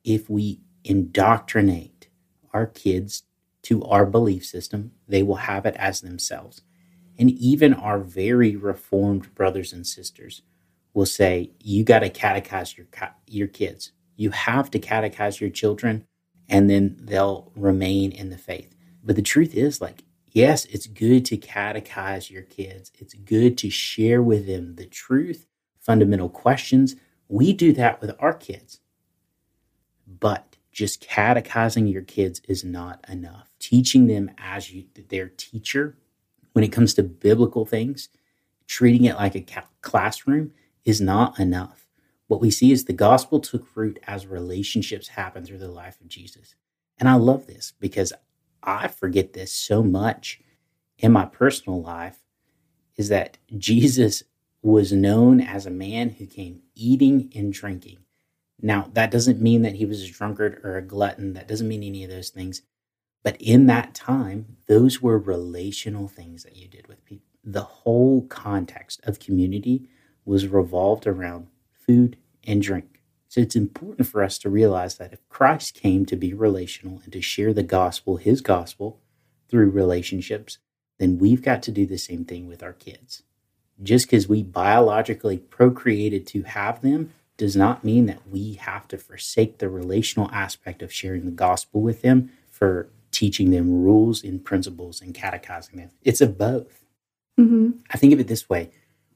if 0.03 0.29
we 0.29 0.61
indoctrinate 0.83 2.07
our 2.53 2.67
kids 2.67 3.23
to 3.63 3.83
our 3.83 4.05
belief 4.05 4.45
system, 4.45 4.91
they 5.07 5.23
will 5.23 5.35
have 5.35 5.65
it 5.65 5.75
as 5.77 6.01
themselves. 6.01 6.61
And 7.17 7.31
even 7.31 7.73
our 7.73 7.99
very 7.99 8.55
reformed 8.55 9.33
brothers 9.33 9.73
and 9.73 9.85
sisters 9.85 10.43
will 10.93 11.05
say, 11.05 11.51
you 11.59 11.83
got 11.83 11.99
to 11.99 12.09
catechize 12.09 12.77
your, 12.77 12.87
your 13.27 13.47
kids. 13.47 13.91
You 14.15 14.31
have 14.31 14.71
to 14.71 14.79
catechize 14.79 15.39
your 15.39 15.49
children, 15.49 16.05
and 16.49 16.69
then 16.69 16.97
they'll 16.99 17.51
remain 17.55 18.11
in 18.11 18.29
the 18.29 18.37
faith. 18.37 18.75
But 19.03 19.15
the 19.15 19.21
truth 19.21 19.55
is, 19.55 19.79
like, 19.79 20.03
yes, 20.27 20.65
it's 20.65 20.87
good 20.87 21.25
to 21.25 21.37
catechize 21.37 22.29
your 22.29 22.43
kids. 22.43 22.91
It's 22.97 23.13
good 23.13 23.57
to 23.59 23.69
share 23.69 24.21
with 24.21 24.47
them 24.47 24.75
the 24.75 24.85
truth, 24.85 25.45
fundamental 25.79 26.29
questions. 26.29 26.95
We 27.27 27.53
do 27.53 27.73
that 27.73 28.01
with 28.01 28.15
our 28.19 28.33
kids. 28.33 28.79
But 30.07 30.55
just 30.71 31.01
catechizing 31.01 31.87
your 31.87 32.03
kids 32.03 32.41
is 32.47 32.63
not 32.63 33.03
enough. 33.09 33.49
Teaching 33.59 34.07
them 34.07 34.31
as 34.37 34.71
you, 34.71 34.85
their 35.09 35.29
teacher 35.29 35.97
when 36.57 36.63
it 36.63 36.71
comes 36.71 36.95
to 36.95 37.03
biblical 37.03 37.67
things, 37.67 38.09
treating 38.65 39.05
it 39.05 39.13
like 39.13 39.35
a 39.35 39.41
ca- 39.41 39.69
classroom 39.83 40.51
is 40.85 40.99
not 40.99 41.39
enough. 41.39 41.85
What 42.29 42.41
we 42.41 42.49
see 42.49 42.71
is 42.71 42.85
the 42.85 42.93
gospel 42.93 43.39
took 43.39 43.75
root 43.75 43.99
as 44.07 44.25
relationships 44.25 45.07
happen 45.07 45.45
through 45.45 45.59
the 45.59 45.67
life 45.67 46.01
of 46.01 46.07
Jesus. 46.07 46.55
And 46.97 47.07
I 47.07 47.13
love 47.13 47.45
this 47.45 47.73
because 47.79 48.11
I 48.63 48.87
forget 48.87 49.33
this 49.33 49.53
so 49.53 49.83
much 49.83 50.41
in 50.97 51.11
my 51.11 51.25
personal 51.25 51.79
life 51.79 52.23
is 52.95 53.09
that 53.09 53.37
Jesus 53.59 54.23
was 54.63 54.91
known 54.91 55.39
as 55.39 55.67
a 55.67 55.69
man 55.69 56.09
who 56.09 56.25
came 56.25 56.63
eating 56.73 57.31
and 57.35 57.53
drinking. 57.53 57.99
Now, 58.63 58.89
that 58.93 59.11
doesn't 59.11 59.39
mean 59.39 59.61
that 59.61 59.75
he 59.75 59.85
was 59.85 60.01
a 60.01 60.11
drunkard 60.11 60.59
or 60.63 60.77
a 60.77 60.81
glutton. 60.81 61.33
That 61.33 61.47
doesn't 61.47 61.67
mean 61.67 61.83
any 61.83 62.03
of 62.03 62.09
those 62.09 62.29
things. 62.31 62.63
But 63.23 63.37
in 63.41 63.67
that 63.67 63.93
time, 63.93 64.57
those 64.67 65.01
were 65.01 65.17
relational 65.17 66.07
things 66.07 66.43
that 66.43 66.55
you 66.55 66.67
did 66.67 66.87
with 66.87 67.03
people. 67.05 67.27
The 67.43 67.63
whole 67.63 68.23
context 68.27 68.99
of 69.03 69.19
community 69.19 69.87
was 70.25 70.47
revolved 70.47 71.07
around 71.07 71.47
food 71.73 72.17
and 72.45 72.61
drink. 72.61 73.01
So 73.29 73.41
it's 73.41 73.55
important 73.55 74.07
for 74.07 74.23
us 74.23 74.37
to 74.39 74.49
realize 74.49 74.97
that 74.97 75.13
if 75.13 75.27
Christ 75.29 75.73
came 75.73 76.05
to 76.05 76.15
be 76.15 76.33
relational 76.33 77.01
and 77.03 77.13
to 77.13 77.21
share 77.21 77.53
the 77.53 77.63
gospel, 77.63 78.17
his 78.17 78.41
gospel, 78.41 78.99
through 79.49 79.69
relationships, 79.69 80.57
then 80.99 81.17
we've 81.19 81.41
got 81.41 81.61
to 81.63 81.71
do 81.71 81.85
the 81.85 81.97
same 81.97 82.25
thing 82.25 82.47
with 82.47 82.63
our 82.63 82.73
kids. 82.73 83.23
Just 83.81 84.07
because 84.07 84.27
we 84.27 84.43
biologically 84.43 85.37
procreated 85.37 86.25
to 86.27 86.43
have 86.43 86.81
them 86.81 87.13
does 87.37 87.55
not 87.55 87.83
mean 87.83 88.07
that 88.07 88.27
we 88.29 88.53
have 88.53 88.87
to 88.87 88.97
forsake 88.97 89.59
the 89.59 89.69
relational 89.69 90.29
aspect 90.31 90.81
of 90.81 90.91
sharing 90.91 91.25
the 91.25 91.31
gospel 91.31 91.81
with 91.81 92.01
them 92.01 92.31
for 92.49 92.89
teaching 93.17 93.49
them 93.49 93.81
rules 93.83 94.23
and 94.23 94.45
principles 94.45 95.01
and 95.01 95.15
catechizing 95.15 95.79
them. 95.79 95.89
It's 96.03 96.21
a 96.21 96.27
both. 96.27 96.83
mm-hmm. 97.39 97.71
I 97.89 97.97
think 97.97 98.13
of 98.13 98.19
it 98.19 98.27
this 98.27 98.47
way 98.47 98.69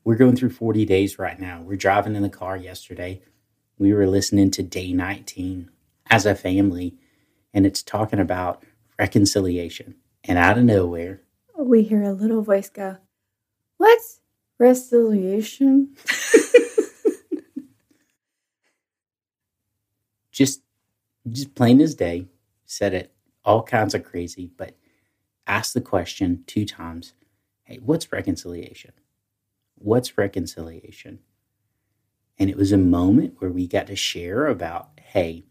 we're 0.03 0.15
going 0.15 0.35
through 0.35 0.49
40 0.49 0.83
days 0.85 1.19
right 1.19 1.39
now. 1.39 1.61
We're 1.61 1.77
driving 1.77 2.15
in 2.15 2.23
the 2.23 2.29
car 2.29 2.57
yesterday. 2.57 3.21
We 3.77 3.93
were 3.93 4.07
listening 4.07 4.49
to 4.51 4.63
day 4.63 4.91
19 4.93 5.69
as 6.07 6.25
a 6.25 6.33
family, 6.33 6.95
and 7.53 7.67
it's 7.67 7.83
talking 7.83 8.17
about 8.17 8.63
reconciliation. 8.97 9.93
And 10.23 10.39
out 10.39 10.57
of 10.57 10.63
nowhere, 10.63 11.21
we 11.55 11.83
hear 11.83 12.01
a 12.01 12.13
little 12.13 12.41
voice 12.41 12.71
go, 12.71 12.97
What's 13.77 14.21
reconciliation? 14.57 15.95
just 20.31 20.63
just 21.29 21.53
plain 21.53 21.79
as 21.79 21.93
day, 21.93 22.25
said 22.65 22.95
it 22.95 23.13
all 23.43 23.63
kinds 23.63 23.93
of 23.93 24.03
crazy, 24.03 24.51
but 24.57 24.75
ask 25.47 25.73
the 25.73 25.81
question 25.81 26.43
two 26.47 26.65
times 26.65 27.13
Hey, 27.63 27.79
what's 27.81 28.11
reconciliation? 28.11 28.91
What's 29.75 30.17
reconciliation? 30.17 31.19
And 32.37 32.49
it 32.49 32.57
was 32.57 32.71
a 32.71 32.77
moment 32.77 33.35
where 33.39 33.51
we 33.51 33.67
got 33.67 33.87
to 33.87 33.95
share 33.95 34.47
about, 34.47 34.89
hey, 34.99 35.45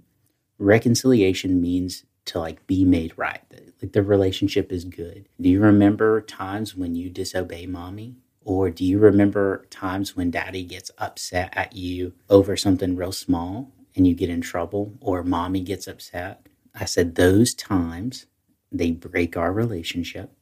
reconciliation 0.59 1.61
means 1.61 2.05
to 2.27 2.39
like 2.39 2.67
be 2.67 2.85
made 2.85 3.13
right. 3.17 3.43
Like 3.83 3.93
the 3.93 4.03
relationship 4.03 4.73
is 4.73 4.85
good. 4.85 5.29
Do 5.41 5.49
you 5.49 5.61
remember 5.61 6.21
times 6.21 6.77
when 6.77 6.95
you 6.95 7.11
disobey 7.11 7.67
mommy? 7.67 8.17
Or 8.43 8.71
do 8.71 8.85
you 8.85 8.99
remember 8.99 9.67
times 9.71 10.17
when 10.17 10.31
daddy 10.31 10.65
gets 10.65 10.91
upset 10.99 11.51
at 11.55 11.75
you 11.75 12.15
over 12.29 12.57
something 12.57 12.97
real 12.97 13.13
small 13.13 13.73
and 13.95 14.07
you 14.07 14.15
get 14.15 14.31
in 14.31 14.41
trouble 14.41 14.95
or 15.01 15.23
mommy 15.23 15.61
gets 15.61 15.87
upset? 15.87 16.47
I 16.75 16.85
said 16.85 17.15
those 17.15 17.55
times 17.55 18.27
they 18.73 18.91
break 18.93 19.37
our 19.37 19.53
relationship. 19.53 20.33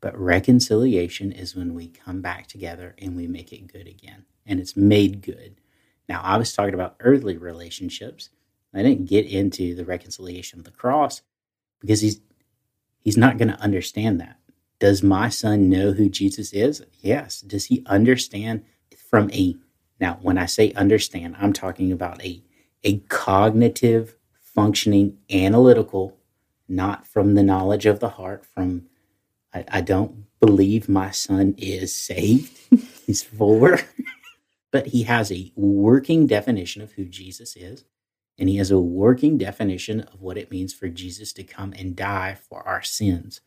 But 0.00 0.18
reconciliation 0.18 1.32
is 1.32 1.56
when 1.56 1.74
we 1.74 1.88
come 1.88 2.22
back 2.22 2.46
together 2.46 2.94
and 2.98 3.16
we 3.16 3.26
make 3.26 3.52
it 3.52 3.72
good 3.72 3.88
again. 3.88 4.24
And 4.46 4.60
it's 4.60 4.76
made 4.76 5.22
good. 5.22 5.56
Now, 6.08 6.20
I 6.22 6.36
was 6.36 6.52
talking 6.52 6.74
about 6.74 6.96
earthly 7.00 7.36
relationships. 7.36 8.30
I 8.72 8.82
didn't 8.82 9.08
get 9.08 9.26
into 9.26 9.74
the 9.74 9.84
reconciliation 9.84 10.58
of 10.60 10.64
the 10.64 10.70
cross 10.70 11.22
because 11.80 12.00
he's 12.00 12.20
he's 13.00 13.16
not 13.16 13.38
going 13.38 13.48
to 13.48 13.60
understand 13.60 14.20
that. 14.20 14.36
Does 14.78 15.02
my 15.02 15.28
son 15.28 15.68
know 15.68 15.92
who 15.92 16.08
Jesus 16.08 16.52
is? 16.52 16.82
Yes. 17.00 17.40
Does 17.40 17.66
he 17.66 17.82
understand 17.86 18.64
from 19.10 19.30
a 19.32 19.56
now 20.00 20.18
when 20.22 20.38
I 20.38 20.46
say 20.46 20.72
understand, 20.74 21.36
I'm 21.38 21.52
talking 21.52 21.90
about 21.90 22.22
a 22.24 22.42
a 22.84 22.98
cognitive 23.08 24.14
functioning 24.58 25.16
analytical, 25.30 26.18
not 26.68 27.06
from 27.06 27.34
the 27.34 27.44
knowledge 27.44 27.86
of 27.86 28.00
the 28.00 28.08
heart, 28.08 28.44
from 28.44 28.86
I, 29.54 29.64
I 29.68 29.80
don't 29.82 30.24
believe 30.40 30.88
my 30.88 31.12
son 31.12 31.54
is 31.56 31.94
saved. 31.94 32.58
He's 33.06 33.22
four. 33.22 33.78
but 34.72 34.88
he 34.88 35.04
has 35.04 35.30
a 35.30 35.52
working 35.54 36.26
definition 36.26 36.82
of 36.82 36.90
who 36.92 37.04
Jesus 37.04 37.54
is. 37.54 37.84
And 38.36 38.48
he 38.48 38.56
has 38.56 38.72
a 38.72 38.80
working 38.80 39.38
definition 39.38 40.00
of 40.00 40.20
what 40.20 40.36
it 40.36 40.50
means 40.50 40.74
for 40.74 40.88
Jesus 40.88 41.32
to 41.34 41.44
come 41.44 41.72
and 41.78 41.94
die 41.94 42.36
for 42.48 42.66
our 42.66 42.82
sins. 42.82 43.40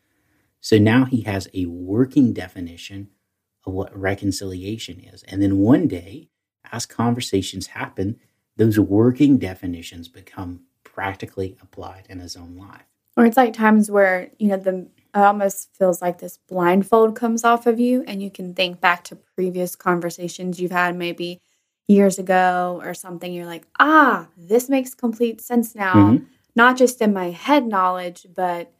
So 0.62 0.78
now 0.78 1.04
he 1.04 1.20
has 1.22 1.46
a 1.52 1.66
working 1.66 2.32
definition 2.32 3.10
of 3.66 3.74
what 3.74 3.94
reconciliation 3.94 4.98
is. 4.98 5.24
And 5.24 5.42
then 5.42 5.58
one 5.58 5.88
day, 5.88 6.30
as 6.72 6.86
conversations 6.86 7.66
happen, 7.68 8.18
those 8.56 8.80
working 8.80 9.36
definitions 9.36 10.08
become 10.08 10.62
practically 10.94 11.56
applied 11.62 12.06
in 12.08 12.20
his 12.20 12.36
own 12.36 12.56
life. 12.56 12.82
Or 13.16 13.26
it's 13.26 13.36
like 13.36 13.52
times 13.52 13.90
where, 13.90 14.30
you 14.38 14.48
know, 14.48 14.56
the 14.56 14.88
it 15.14 15.18
almost 15.18 15.68
feels 15.76 16.00
like 16.00 16.18
this 16.18 16.38
blindfold 16.48 17.14
comes 17.14 17.44
off 17.44 17.66
of 17.66 17.78
you 17.78 18.02
and 18.06 18.22
you 18.22 18.30
can 18.30 18.54
think 18.54 18.80
back 18.80 19.04
to 19.04 19.16
previous 19.16 19.76
conversations 19.76 20.58
you've 20.58 20.70
had 20.70 20.96
maybe 20.96 21.38
years 21.86 22.18
ago 22.18 22.80
or 22.82 22.94
something. 22.94 23.32
You're 23.32 23.46
like, 23.46 23.66
ah, 23.78 24.28
this 24.38 24.70
makes 24.70 24.94
complete 24.94 25.42
sense 25.42 25.74
now. 25.74 25.92
Mm-hmm. 25.94 26.24
Not 26.56 26.78
just 26.78 27.02
in 27.02 27.12
my 27.12 27.30
head 27.30 27.66
knowledge, 27.66 28.26
but, 28.34 28.72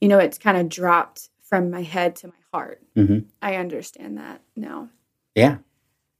you 0.00 0.08
know, 0.08 0.18
it's 0.18 0.38
kind 0.38 0.56
of 0.56 0.70
dropped 0.70 1.28
from 1.42 1.70
my 1.70 1.82
head 1.82 2.16
to 2.16 2.28
my 2.28 2.34
heart. 2.52 2.82
Mm-hmm. 2.96 3.28
I 3.42 3.56
understand 3.56 4.16
that 4.16 4.40
now. 4.56 4.88
Yeah. 5.34 5.58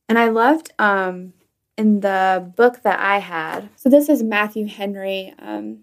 And 0.08 0.18
I 0.18 0.28
loved 0.28 0.70
um, 0.78 1.32
in 1.76 2.00
the 2.00 2.52
book 2.56 2.82
that 2.82 2.98
I 3.00 3.18
had. 3.18 3.68
So 3.76 3.88
this 3.88 4.08
is 4.08 4.22
Matthew 4.22 4.66
Henry. 4.66 5.34
Um, 5.38 5.80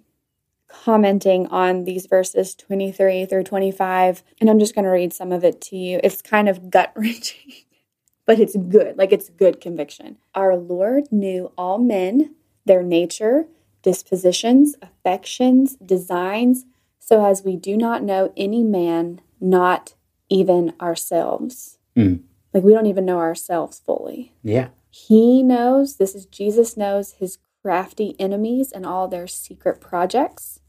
commenting 0.73 1.45
on 1.47 1.85
these 1.85 2.07
verses 2.07 2.55
23 2.55 3.25
through 3.27 3.43
25. 3.43 4.23
And 4.41 4.49
I'm 4.49 4.59
just 4.59 4.73
going 4.73 4.85
to 4.85 4.91
read 4.91 5.13
some 5.13 5.31
of 5.31 5.43
it 5.43 5.61
to 5.61 5.77
you. 5.77 5.99
It's 6.03 6.21
kind 6.21 6.49
of 6.49 6.69
gut 6.71 6.91
wrenching, 6.95 7.53
but 8.25 8.39
it's 8.39 8.55
good. 8.55 8.97
Like 8.97 9.13
it's 9.13 9.29
good 9.29 9.61
conviction. 9.61 10.17
Our 10.33 10.57
Lord 10.57 11.11
knew 11.11 11.51
all 11.57 11.77
men, 11.77 12.35
their 12.65 12.81
nature, 12.81 13.45
dispositions, 13.83 14.75
affections, 14.81 15.75
designs, 15.75 16.65
so 16.99 17.25
as 17.25 17.43
we 17.43 17.57
do 17.57 17.75
not 17.75 18.01
know 18.01 18.31
any 18.37 18.63
man, 18.63 19.19
not 19.41 19.93
even 20.29 20.73
ourselves. 20.81 21.77
Mm. 21.97 22.21
Like 22.53 22.63
we 22.63 22.73
don't 22.73 22.85
even 22.85 23.05
know 23.05 23.19
ourselves 23.19 23.81
fully. 23.85 24.31
Yeah. 24.41 24.69
He 24.95 25.41
knows, 25.41 25.95
this 25.95 26.13
is 26.13 26.27
Jesus 26.27 26.77
knows 26.77 27.13
his 27.13 27.39
crafty 27.63 28.15
enemies 28.19 28.71
and 28.71 28.85
all 28.85 29.07
their 29.07 29.25
secret 29.25 29.81
projects 29.81 30.59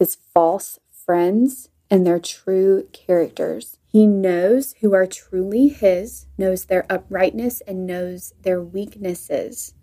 his 0.00 0.16
false 0.32 0.78
friends 0.90 1.68
and 1.90 2.06
their 2.06 2.18
true 2.18 2.88
characters. 2.92 3.78
He 3.86 4.06
knows 4.06 4.74
who 4.80 4.94
are 4.94 5.06
truly 5.06 5.68
his, 5.68 6.26
knows 6.38 6.64
their 6.64 6.86
uprightness, 6.90 7.60
and 7.60 7.86
knows 7.86 8.32
their 8.42 8.62
weaknesses. 8.62 9.74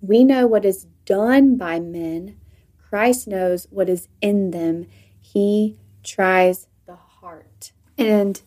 We 0.00 0.24
know 0.24 0.46
what 0.46 0.64
is 0.64 0.86
done 1.04 1.56
by 1.56 1.80
men. 1.80 2.38
Christ 2.78 3.26
knows 3.26 3.66
what 3.70 3.88
is 3.88 4.08
in 4.20 4.52
them. 4.52 4.86
He 5.20 5.76
tries 6.04 6.68
the 6.86 6.96
heart. 6.96 7.72
And 7.98 8.40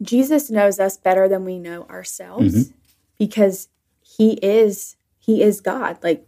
Jesus 0.00 0.50
knows 0.50 0.78
us 0.78 0.96
better 0.96 1.28
than 1.28 1.44
we 1.44 1.58
know 1.58 1.84
ourselves 1.84 2.54
mm-hmm. 2.54 2.76
because 3.18 3.68
he 4.00 4.34
is 4.34 4.96
he 5.18 5.42
is 5.42 5.60
God. 5.60 5.98
Like 6.02 6.26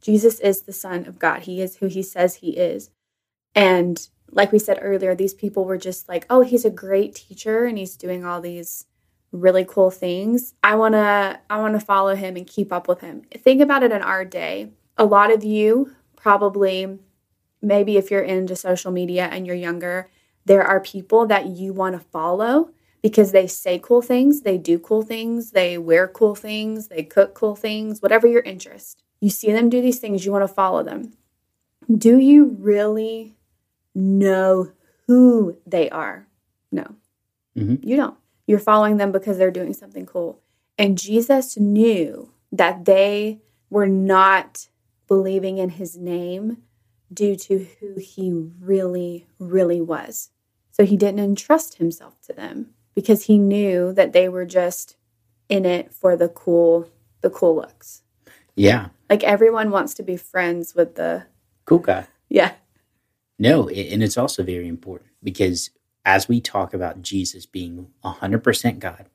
Jesus 0.00 0.40
is 0.40 0.62
the 0.62 0.72
Son 0.72 1.06
of 1.06 1.18
God. 1.18 1.42
He 1.42 1.62
is 1.62 1.76
who 1.76 1.86
he 1.86 2.02
says 2.02 2.36
he 2.36 2.50
is. 2.50 2.90
And 3.54 4.06
like 4.30 4.52
we 4.52 4.58
said 4.58 4.78
earlier, 4.82 5.14
these 5.14 5.32
people 5.32 5.64
were 5.64 5.78
just 5.78 6.08
like, 6.08 6.26
oh, 6.28 6.42
he's 6.42 6.64
a 6.64 6.70
great 6.70 7.14
teacher 7.14 7.64
and 7.64 7.78
he's 7.78 7.96
doing 7.96 8.24
all 8.24 8.40
these 8.40 8.86
really 9.32 9.64
cool 9.64 9.90
things. 9.90 10.54
I 10.62 10.74
want 10.74 10.94
to 10.94 11.40
I 11.48 11.58
want 11.58 11.74
to 11.74 11.80
follow 11.84 12.14
him 12.14 12.36
and 12.36 12.46
keep 12.46 12.72
up 12.72 12.88
with 12.88 13.00
him. 13.00 13.22
Think 13.32 13.60
about 13.60 13.82
it 13.82 13.92
in 13.92 14.02
our 14.02 14.24
day. 14.24 14.72
A 14.96 15.04
lot 15.04 15.32
of 15.32 15.42
you 15.42 15.92
probably 16.16 16.98
maybe 17.62 17.96
if 17.96 18.10
you're 18.10 18.22
into 18.22 18.54
social 18.54 18.92
media 18.92 19.28
and 19.32 19.46
you're 19.46 19.56
younger, 19.56 20.10
there 20.44 20.62
are 20.62 20.80
people 20.80 21.26
that 21.26 21.46
you 21.46 21.72
want 21.72 21.94
to 21.94 22.08
follow 22.10 22.70
because 23.04 23.32
they 23.32 23.46
say 23.46 23.78
cool 23.78 24.00
things, 24.00 24.40
they 24.40 24.56
do 24.56 24.78
cool 24.78 25.02
things, 25.02 25.50
they 25.50 25.76
wear 25.76 26.08
cool 26.08 26.34
things, 26.34 26.88
they 26.88 27.02
cook 27.02 27.34
cool 27.34 27.54
things, 27.54 28.00
whatever 28.00 28.26
your 28.26 28.40
interest. 28.40 29.02
You 29.20 29.28
see 29.28 29.52
them 29.52 29.68
do 29.68 29.82
these 29.82 29.98
things, 29.98 30.24
you 30.24 30.32
want 30.32 30.42
to 30.42 30.48
follow 30.48 30.82
them. 30.82 31.12
Do 31.94 32.16
you 32.16 32.56
really 32.58 33.36
know 33.94 34.72
who 35.06 35.58
they 35.66 35.90
are? 35.90 36.28
No, 36.72 36.96
mm-hmm. 37.54 37.86
you 37.86 37.96
don't. 37.96 38.16
You're 38.46 38.58
following 38.58 38.96
them 38.96 39.12
because 39.12 39.36
they're 39.36 39.50
doing 39.50 39.74
something 39.74 40.06
cool. 40.06 40.40
And 40.78 40.96
Jesus 40.96 41.58
knew 41.58 42.32
that 42.52 42.86
they 42.86 43.42
were 43.68 43.86
not 43.86 44.68
believing 45.08 45.58
in 45.58 45.68
his 45.68 45.98
name 45.98 46.62
due 47.12 47.36
to 47.36 47.66
who 47.80 48.00
he 48.00 48.32
really, 48.32 49.26
really 49.38 49.82
was. 49.82 50.30
So 50.70 50.86
he 50.86 50.96
didn't 50.96 51.20
entrust 51.20 51.74
himself 51.74 52.18
to 52.22 52.32
them 52.32 52.70
because 52.94 53.24
he 53.24 53.38
knew 53.38 53.92
that 53.92 54.12
they 54.12 54.28
were 54.28 54.44
just 54.44 54.96
in 55.48 55.64
it 55.64 55.92
for 55.92 56.16
the 56.16 56.28
cool, 56.28 56.88
the 57.20 57.30
cool 57.30 57.56
looks. 57.56 58.02
Yeah. 58.54 58.88
Like 59.10 59.24
everyone 59.24 59.70
wants 59.70 59.94
to 59.94 60.02
be 60.02 60.16
friends 60.16 60.74
with 60.74 60.94
the 60.94 61.26
cool 61.64 61.78
guy. 61.78 62.06
Yeah. 62.28 62.52
No, 63.38 63.68
and 63.68 64.02
it's 64.02 64.16
also 64.16 64.42
very 64.42 64.68
important 64.68 65.10
because 65.22 65.70
as 66.04 66.28
we 66.28 66.40
talk 66.40 66.72
about 66.72 67.02
Jesus 67.02 67.46
being 67.46 67.88
100% 68.04 68.78
God 68.78 69.06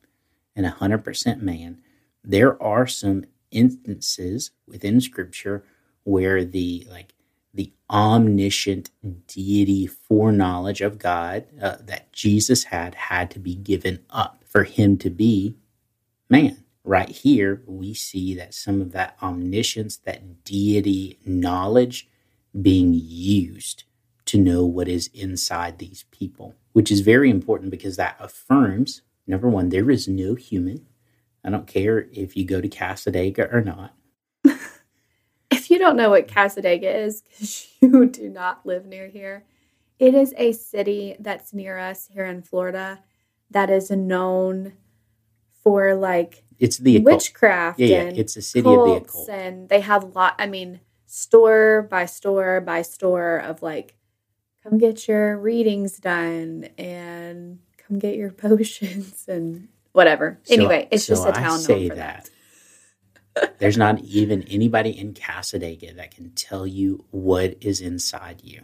and 0.55 0.65
100% 0.65 1.41
man, 1.41 1.81
there 2.23 2.61
are 2.61 2.85
some 2.85 3.23
instances 3.51 4.51
within 4.67 4.99
scripture 5.01 5.63
where 6.03 6.43
the 6.43 6.85
like 6.89 7.13
the 7.53 7.73
omniscient 7.89 8.91
deity 9.27 9.87
foreknowledge 9.87 10.81
of 10.81 10.99
God 10.99 11.45
uh, 11.61 11.77
that 11.81 12.11
Jesus 12.13 12.65
had 12.65 12.95
had 12.95 13.31
to 13.31 13.39
be 13.39 13.55
given 13.55 13.99
up 14.09 14.43
for 14.47 14.63
him 14.63 14.97
to 14.97 15.09
be 15.09 15.55
man 16.29 16.63
right 16.83 17.09
here, 17.09 17.61
we 17.65 17.93
see 17.93 18.33
that 18.35 18.53
some 18.53 18.81
of 18.81 18.91
that 18.93 19.17
omniscience, 19.21 19.97
that 19.97 20.43
deity 20.43 21.19
knowledge 21.25 22.09
being 22.59 22.93
used 22.93 23.83
to 24.25 24.37
know 24.39 24.65
what 24.65 24.87
is 24.87 25.09
inside 25.13 25.77
these 25.77 26.05
people, 26.11 26.55
which 26.73 26.91
is 26.91 27.01
very 27.01 27.29
important 27.29 27.71
because 27.71 27.95
that 27.97 28.15
affirms 28.19 29.01
number 29.27 29.47
one, 29.47 29.69
there 29.69 29.91
is 29.91 30.07
no 30.07 30.33
human. 30.33 30.87
I 31.43 31.51
don't 31.51 31.67
care 31.67 32.07
if 32.11 32.35
you 32.35 32.43
go 32.45 32.59
to 32.59 32.67
Cassadaga 32.67 33.53
or 33.53 33.61
not. 33.61 33.93
Don't 35.79 35.95
know 35.95 36.09
what 36.09 36.27
Cassadaga 36.27 36.93
is, 37.05 37.23
because 37.31 37.67
you 37.81 38.05
do 38.05 38.29
not 38.29 38.65
live 38.65 38.85
near 38.85 39.07
here, 39.07 39.45
it 39.97 40.13
is 40.13 40.33
a 40.37 40.51
city 40.51 41.15
that's 41.19 41.53
near 41.53 41.77
us 41.77 42.09
here 42.11 42.25
in 42.25 42.41
Florida 42.41 42.99
that 43.51 43.69
is 43.69 43.89
known 43.89 44.73
for 45.63 45.95
like 45.95 46.43
it's 46.59 46.77
the 46.77 46.97
occult. 46.97 47.05
witchcraft. 47.05 47.79
Yeah, 47.79 47.87
yeah, 47.87 48.11
it's 48.15 48.35
a 48.35 48.41
city 48.41 48.69
of 48.69 48.85
the 48.85 48.95
occult, 48.95 49.29
and 49.29 49.69
they 49.69 49.79
have 49.79 50.03
a 50.03 50.07
lot. 50.07 50.35
I 50.37 50.47
mean, 50.47 50.81
store 51.05 51.87
by 51.89 52.05
store 52.05 52.61
by 52.61 52.81
store 52.81 53.37
of 53.37 53.61
like, 53.61 53.95
come 54.63 54.77
get 54.77 55.07
your 55.07 55.37
readings 55.37 55.97
done 55.97 56.69
and 56.77 57.59
come 57.77 57.99
get 57.99 58.15
your 58.15 58.31
potions 58.33 59.25
and 59.27 59.69
whatever. 59.93 60.39
So, 60.43 60.53
anyway, 60.53 60.87
it's 60.91 61.05
so 61.05 61.15
just 61.15 61.27
a 61.27 61.31
town 61.31 61.63
known 61.63 61.89
for 61.89 61.95
that. 61.95 62.25
that. 62.25 62.29
There's 63.59 63.77
not 63.77 64.01
even 64.01 64.43
anybody 64.43 64.97
in 64.97 65.13
Cassadaga 65.13 65.95
that 65.95 66.15
can 66.15 66.31
tell 66.31 66.65
you 66.67 67.05
what 67.11 67.55
is 67.61 67.81
inside 67.81 68.41
you. 68.43 68.61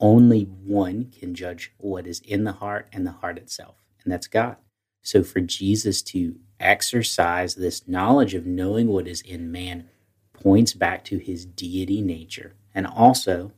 Only 0.00 0.44
one 0.44 1.12
can 1.18 1.34
judge 1.34 1.72
what 1.78 2.06
is 2.06 2.20
in 2.20 2.44
the 2.44 2.52
heart 2.52 2.88
and 2.92 3.06
the 3.06 3.12
heart 3.12 3.38
itself, 3.38 3.76
and 4.04 4.12
that's 4.12 4.26
God. 4.26 4.56
So 5.02 5.22
for 5.22 5.40
Jesus 5.40 6.02
to 6.02 6.36
exercise 6.60 7.54
this 7.54 7.88
knowledge 7.88 8.34
of 8.34 8.46
knowing 8.46 8.88
what 8.88 9.08
is 9.08 9.20
in 9.22 9.50
man 9.50 9.88
points 10.32 10.72
back 10.72 11.04
to 11.04 11.18
his 11.18 11.44
deity 11.44 12.00
nature. 12.00 12.54
And 12.74 12.86
also, 12.86 13.52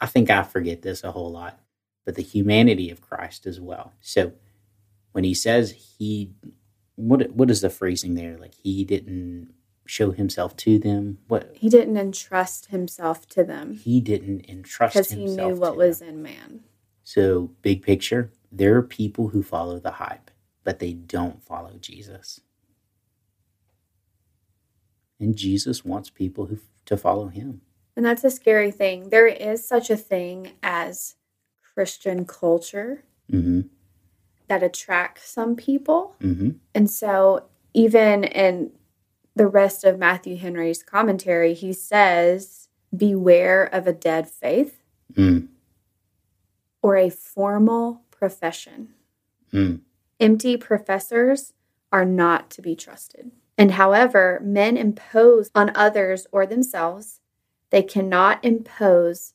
I 0.00 0.06
think 0.06 0.30
I 0.30 0.42
forget 0.42 0.82
this 0.82 1.02
a 1.02 1.12
whole 1.12 1.30
lot, 1.30 1.58
but 2.04 2.14
the 2.14 2.22
humanity 2.22 2.90
of 2.90 3.00
Christ 3.00 3.46
as 3.46 3.60
well. 3.60 3.92
So 4.00 4.32
when 5.12 5.24
he 5.24 5.34
says 5.34 5.96
he 5.98 6.30
what 6.96 7.30
what 7.32 7.50
is 7.50 7.62
the 7.62 7.70
phrasing 7.70 8.14
there? 8.14 8.36
Like 8.36 8.54
he 8.54 8.84
didn't 8.84 9.52
show 9.90 10.12
himself 10.12 10.56
to 10.56 10.78
them. 10.78 11.18
What 11.28 11.50
he 11.54 11.68
didn't 11.68 11.96
entrust 11.96 12.66
himself 12.66 13.28
to 13.30 13.44
them. 13.44 13.74
He 13.74 14.00
didn't 14.00 14.48
entrust 14.48 14.94
because 14.94 15.10
he 15.10 15.26
knew 15.26 15.54
what 15.54 15.76
was 15.76 15.98
them. 15.98 16.08
in 16.08 16.22
man. 16.22 16.60
So 17.04 17.50
big 17.62 17.82
picture, 17.82 18.30
there 18.52 18.76
are 18.76 18.82
people 18.82 19.28
who 19.28 19.42
follow 19.42 19.78
the 19.78 19.92
hype 19.92 20.30
but 20.64 20.78
they 20.78 20.92
don't 20.92 21.42
follow 21.42 21.76
Jesus. 21.80 22.40
And 25.18 25.36
Jesus 25.36 25.84
wants 25.84 26.10
people 26.10 26.46
who, 26.46 26.58
to 26.86 26.96
follow 26.96 27.28
him. 27.28 27.60
And 27.96 28.06
that's 28.06 28.24
a 28.24 28.30
scary 28.30 28.70
thing. 28.70 29.10
There 29.10 29.26
is 29.26 29.66
such 29.66 29.90
a 29.90 29.96
thing 29.96 30.52
as 30.62 31.16
Christian 31.74 32.24
culture 32.24 33.04
mm-hmm. 33.30 33.62
that 34.48 34.62
attracts 34.62 35.28
some 35.28 35.56
people. 35.56 36.14
Mm-hmm. 36.22 36.50
And 36.74 36.90
so, 36.90 37.44
even 37.74 38.24
in 38.24 38.72
the 39.34 39.46
rest 39.46 39.84
of 39.84 39.98
Matthew 39.98 40.36
Henry's 40.36 40.82
commentary, 40.82 41.54
he 41.54 41.72
says, 41.72 42.68
Beware 42.96 43.64
of 43.64 43.86
a 43.86 43.92
dead 43.92 44.28
faith. 44.28 44.82
Mm. 45.14 45.48
or 46.82 46.96
a 46.96 47.10
formal 47.10 48.02
profession. 48.10 48.90
Mm. 49.52 49.80
Empty 50.20 50.56
professors 50.56 51.52
are 51.90 52.04
not 52.04 52.48
to 52.50 52.62
be 52.62 52.76
trusted. 52.76 53.32
And 53.58 53.72
however 53.72 54.40
men 54.42 54.76
impose 54.76 55.50
on 55.54 55.72
others 55.74 56.26
or 56.32 56.46
themselves, 56.46 57.20
they 57.70 57.82
cannot 57.82 58.44
impose 58.44 59.34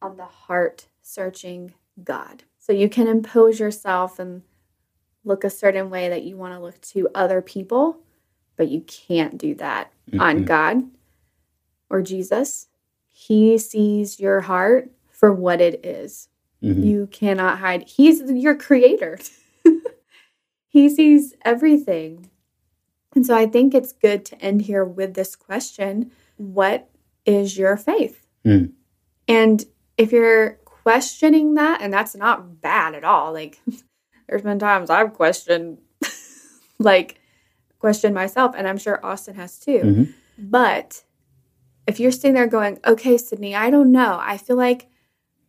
on 0.00 0.16
the 0.16 0.24
heart 0.24 0.86
searching 1.02 1.74
God. 2.02 2.44
So 2.58 2.72
you 2.72 2.88
can 2.88 3.08
impose 3.08 3.60
yourself 3.60 4.18
and 4.18 4.42
look 5.24 5.44
a 5.44 5.50
certain 5.50 5.90
way 5.90 6.08
that 6.08 6.22
you 6.22 6.36
want 6.36 6.54
to 6.54 6.60
look 6.60 6.80
to 6.80 7.08
other 7.14 7.42
people, 7.42 7.98
but 8.56 8.68
you 8.68 8.80
can't 8.82 9.38
do 9.38 9.54
that 9.56 9.92
on 10.18 10.40
Mhm. 10.42 10.46
God 10.46 10.90
or 11.90 12.02
Jesus. 12.02 12.68
He 13.08 13.58
sees 13.58 14.20
your 14.20 14.42
heart 14.42 14.90
for 15.08 15.32
what 15.32 15.60
it 15.60 15.84
is. 15.84 16.28
Mhm. 16.62 16.84
You 16.84 17.06
cannot 17.08 17.58
hide. 17.58 17.88
He's 17.88 18.20
your 18.30 18.54
creator. 18.54 19.18
he 20.68 20.88
sees 20.88 21.34
everything. 21.44 22.30
And 23.14 23.24
so 23.24 23.34
I 23.34 23.46
think 23.46 23.74
it's 23.74 23.92
good 23.92 24.24
to 24.26 24.42
end 24.42 24.62
here 24.62 24.84
with 24.84 25.14
this 25.14 25.34
question 25.36 26.10
What 26.36 26.90
is 27.24 27.56
your 27.56 27.78
faith? 27.78 28.26
Mm. 28.44 28.72
And 29.26 29.64
if 29.96 30.12
you're 30.12 30.58
questioning 30.66 31.54
that, 31.54 31.80
and 31.80 31.90
that's 31.92 32.14
not 32.14 32.60
bad 32.60 32.94
at 32.94 33.04
all, 33.04 33.32
like 33.32 33.58
there's 34.28 34.42
been 34.42 34.58
times 34.58 34.90
I've 34.90 35.14
questioned, 35.14 35.78
like, 36.78 37.18
questioned 37.86 38.16
myself, 38.16 38.52
and 38.56 38.66
I'm 38.66 38.78
sure 38.78 38.98
Austin 39.06 39.36
has 39.36 39.60
too. 39.60 39.78
Mhm. 39.84 40.14
But 40.36 41.04
if 41.86 42.00
you're 42.00 42.10
sitting 42.10 42.34
there 42.34 42.48
going, 42.48 42.80
okay, 42.84 43.16
Sydney, 43.16 43.54
I 43.54 43.70
don't 43.70 43.92
know. 43.92 44.18
I 44.20 44.38
feel 44.38 44.56
like 44.56 44.88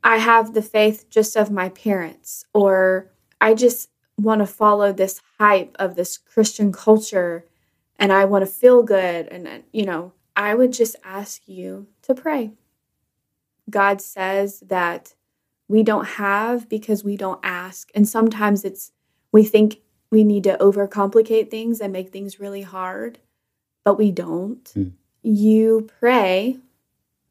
I 0.04 0.17
have 0.17 0.54
the 0.54 0.62
faith 0.62 1.10
just 1.10 1.36
of 1.36 1.50
my 1.50 1.69
parents, 1.69 2.45
or 2.54 3.10
I 3.41 3.56
just 3.56 3.89
want 4.19 4.41
to 4.41 4.45
follow 4.45 4.93
this 4.93 5.19
hype 5.39 5.76
of 5.80 5.95
this 5.95 6.19
Christian 6.19 6.71
culture 6.71 7.43
and 7.95 8.13
I 8.13 8.26
want 8.26 8.45
to 8.45 8.52
feel 8.52 8.84
good. 8.84 9.28
And, 9.30 9.63
you 9.71 9.86
know, 9.86 10.13
I 10.36 10.54
would 10.54 10.73
just 10.73 10.95
ask 11.04 11.41
you 11.47 11.88
to 12.04 12.13
pray. 12.13 12.52
God 13.67 14.00
says 14.00 14.60
that 14.67 15.15
we 15.67 15.82
don't 15.82 16.06
have 16.06 16.69
because 16.69 17.04
we 17.04 17.17
don't 17.17 17.39
ask. 17.41 17.89
And 17.95 18.08
sometimes 18.08 18.63
it's, 18.63 18.91
we 19.32 19.43
think 19.43 19.82
we 20.12 20.24
need 20.24 20.43
to 20.46 20.58
overcomplicate 20.60 21.52
things 21.52 21.80
and 21.80 21.91
make 21.91 22.12
things 22.12 22.39
really 22.39 22.62
hard, 22.62 23.20
but 23.84 23.98
we 23.98 24.12
don't. 24.12 24.63
Mm. 24.74 24.93
You 25.24 25.89
pray. 26.00 26.58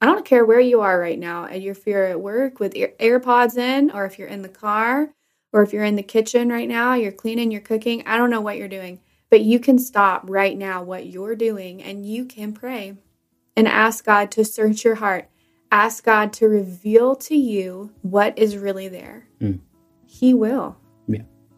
I 0.00 0.06
don't 0.06 0.24
care 0.24 0.44
where 0.44 0.60
you 0.60 0.82
are 0.82 1.00
right 1.00 1.18
now. 1.18 1.46
And 1.46 1.62
if 1.62 1.86
you're 1.86 2.04
at 2.04 2.20
work 2.20 2.60
with 2.60 2.76
ear- 2.76 2.94
AirPods 3.00 3.56
in, 3.56 3.90
or 3.90 4.04
if 4.04 4.18
you're 4.18 4.28
in 4.28 4.42
the 4.42 4.48
car, 4.48 5.10
or 5.52 5.62
if 5.62 5.72
you're 5.72 5.84
in 5.84 5.96
the 5.96 6.02
kitchen 6.02 6.50
right 6.50 6.68
now, 6.68 6.94
you're 6.94 7.12
cleaning, 7.12 7.50
you're 7.50 7.62
cooking. 7.62 8.02
I 8.06 8.18
don't 8.18 8.30
know 8.30 8.42
what 8.42 8.58
you're 8.58 8.68
doing, 8.68 9.00
but 9.30 9.40
you 9.40 9.58
can 9.58 9.78
stop 9.78 10.24
right 10.26 10.56
now 10.56 10.82
what 10.82 11.06
you're 11.06 11.36
doing 11.36 11.82
and 11.82 12.04
you 12.04 12.26
can 12.26 12.52
pray 12.52 12.96
and 13.56 13.66
ask 13.66 14.04
God 14.04 14.30
to 14.32 14.44
search 14.44 14.84
your 14.84 14.96
heart. 14.96 15.30
Ask 15.72 16.04
God 16.04 16.32
to 16.34 16.48
reveal 16.48 17.16
to 17.16 17.34
you 17.34 17.90
what 18.02 18.38
is 18.38 18.56
really 18.56 18.88
there. 18.88 19.26
Mm. 19.40 19.60
He 20.04 20.34
will. 20.34 20.76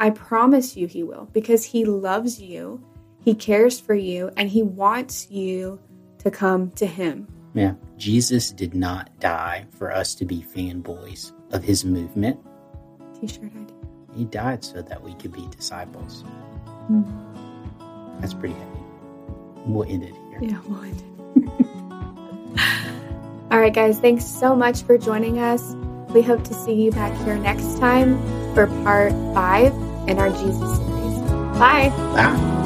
I 0.00 0.10
promise 0.10 0.76
you, 0.76 0.86
He 0.86 1.02
will, 1.02 1.28
because 1.32 1.64
He 1.64 1.84
loves 1.84 2.40
you, 2.40 2.82
He 3.24 3.34
cares 3.34 3.80
for 3.80 3.94
you, 3.94 4.30
and 4.36 4.48
He 4.48 4.62
wants 4.62 5.30
you 5.30 5.80
to 6.18 6.30
come 6.30 6.70
to 6.72 6.86
Him. 6.86 7.28
Yeah. 7.54 7.74
Jesus 7.98 8.52
did 8.52 8.74
not 8.74 9.10
die 9.18 9.66
for 9.76 9.92
us 9.92 10.14
to 10.14 10.24
be 10.24 10.40
fanboys 10.40 11.32
of 11.52 11.64
his 11.64 11.84
movement. 11.84 12.38
T 13.20 13.26
shirt 13.26 13.44
idea. 13.44 13.74
He 14.14 14.24
died 14.24 14.64
so 14.64 14.80
that 14.82 15.02
we 15.02 15.14
could 15.14 15.32
be 15.32 15.46
disciples. 15.48 16.22
Mm-hmm. 16.90 18.20
That's 18.20 18.34
pretty 18.34 18.54
heavy. 18.54 18.80
We'll 19.66 19.88
end 19.88 20.04
it 20.04 20.14
here. 20.30 20.38
Yeah, 20.42 20.60
we'll 20.66 20.82
end 20.84 21.02
it. 21.02 21.48
All 23.50 23.58
right, 23.58 23.74
guys, 23.74 23.98
thanks 23.98 24.24
so 24.24 24.54
much 24.54 24.82
for 24.82 24.96
joining 24.96 25.38
us. 25.40 25.74
We 26.14 26.22
hope 26.22 26.44
to 26.44 26.54
see 26.54 26.74
you 26.74 26.90
back 26.90 27.12
here 27.24 27.36
next 27.36 27.78
time 27.78 28.16
for 28.54 28.66
part 28.84 29.12
five 29.34 29.72
in 30.08 30.18
our 30.18 30.30
Jesus 30.30 30.78
series. 30.78 31.18
Bye. 31.58 31.90
Bye. 32.14 32.57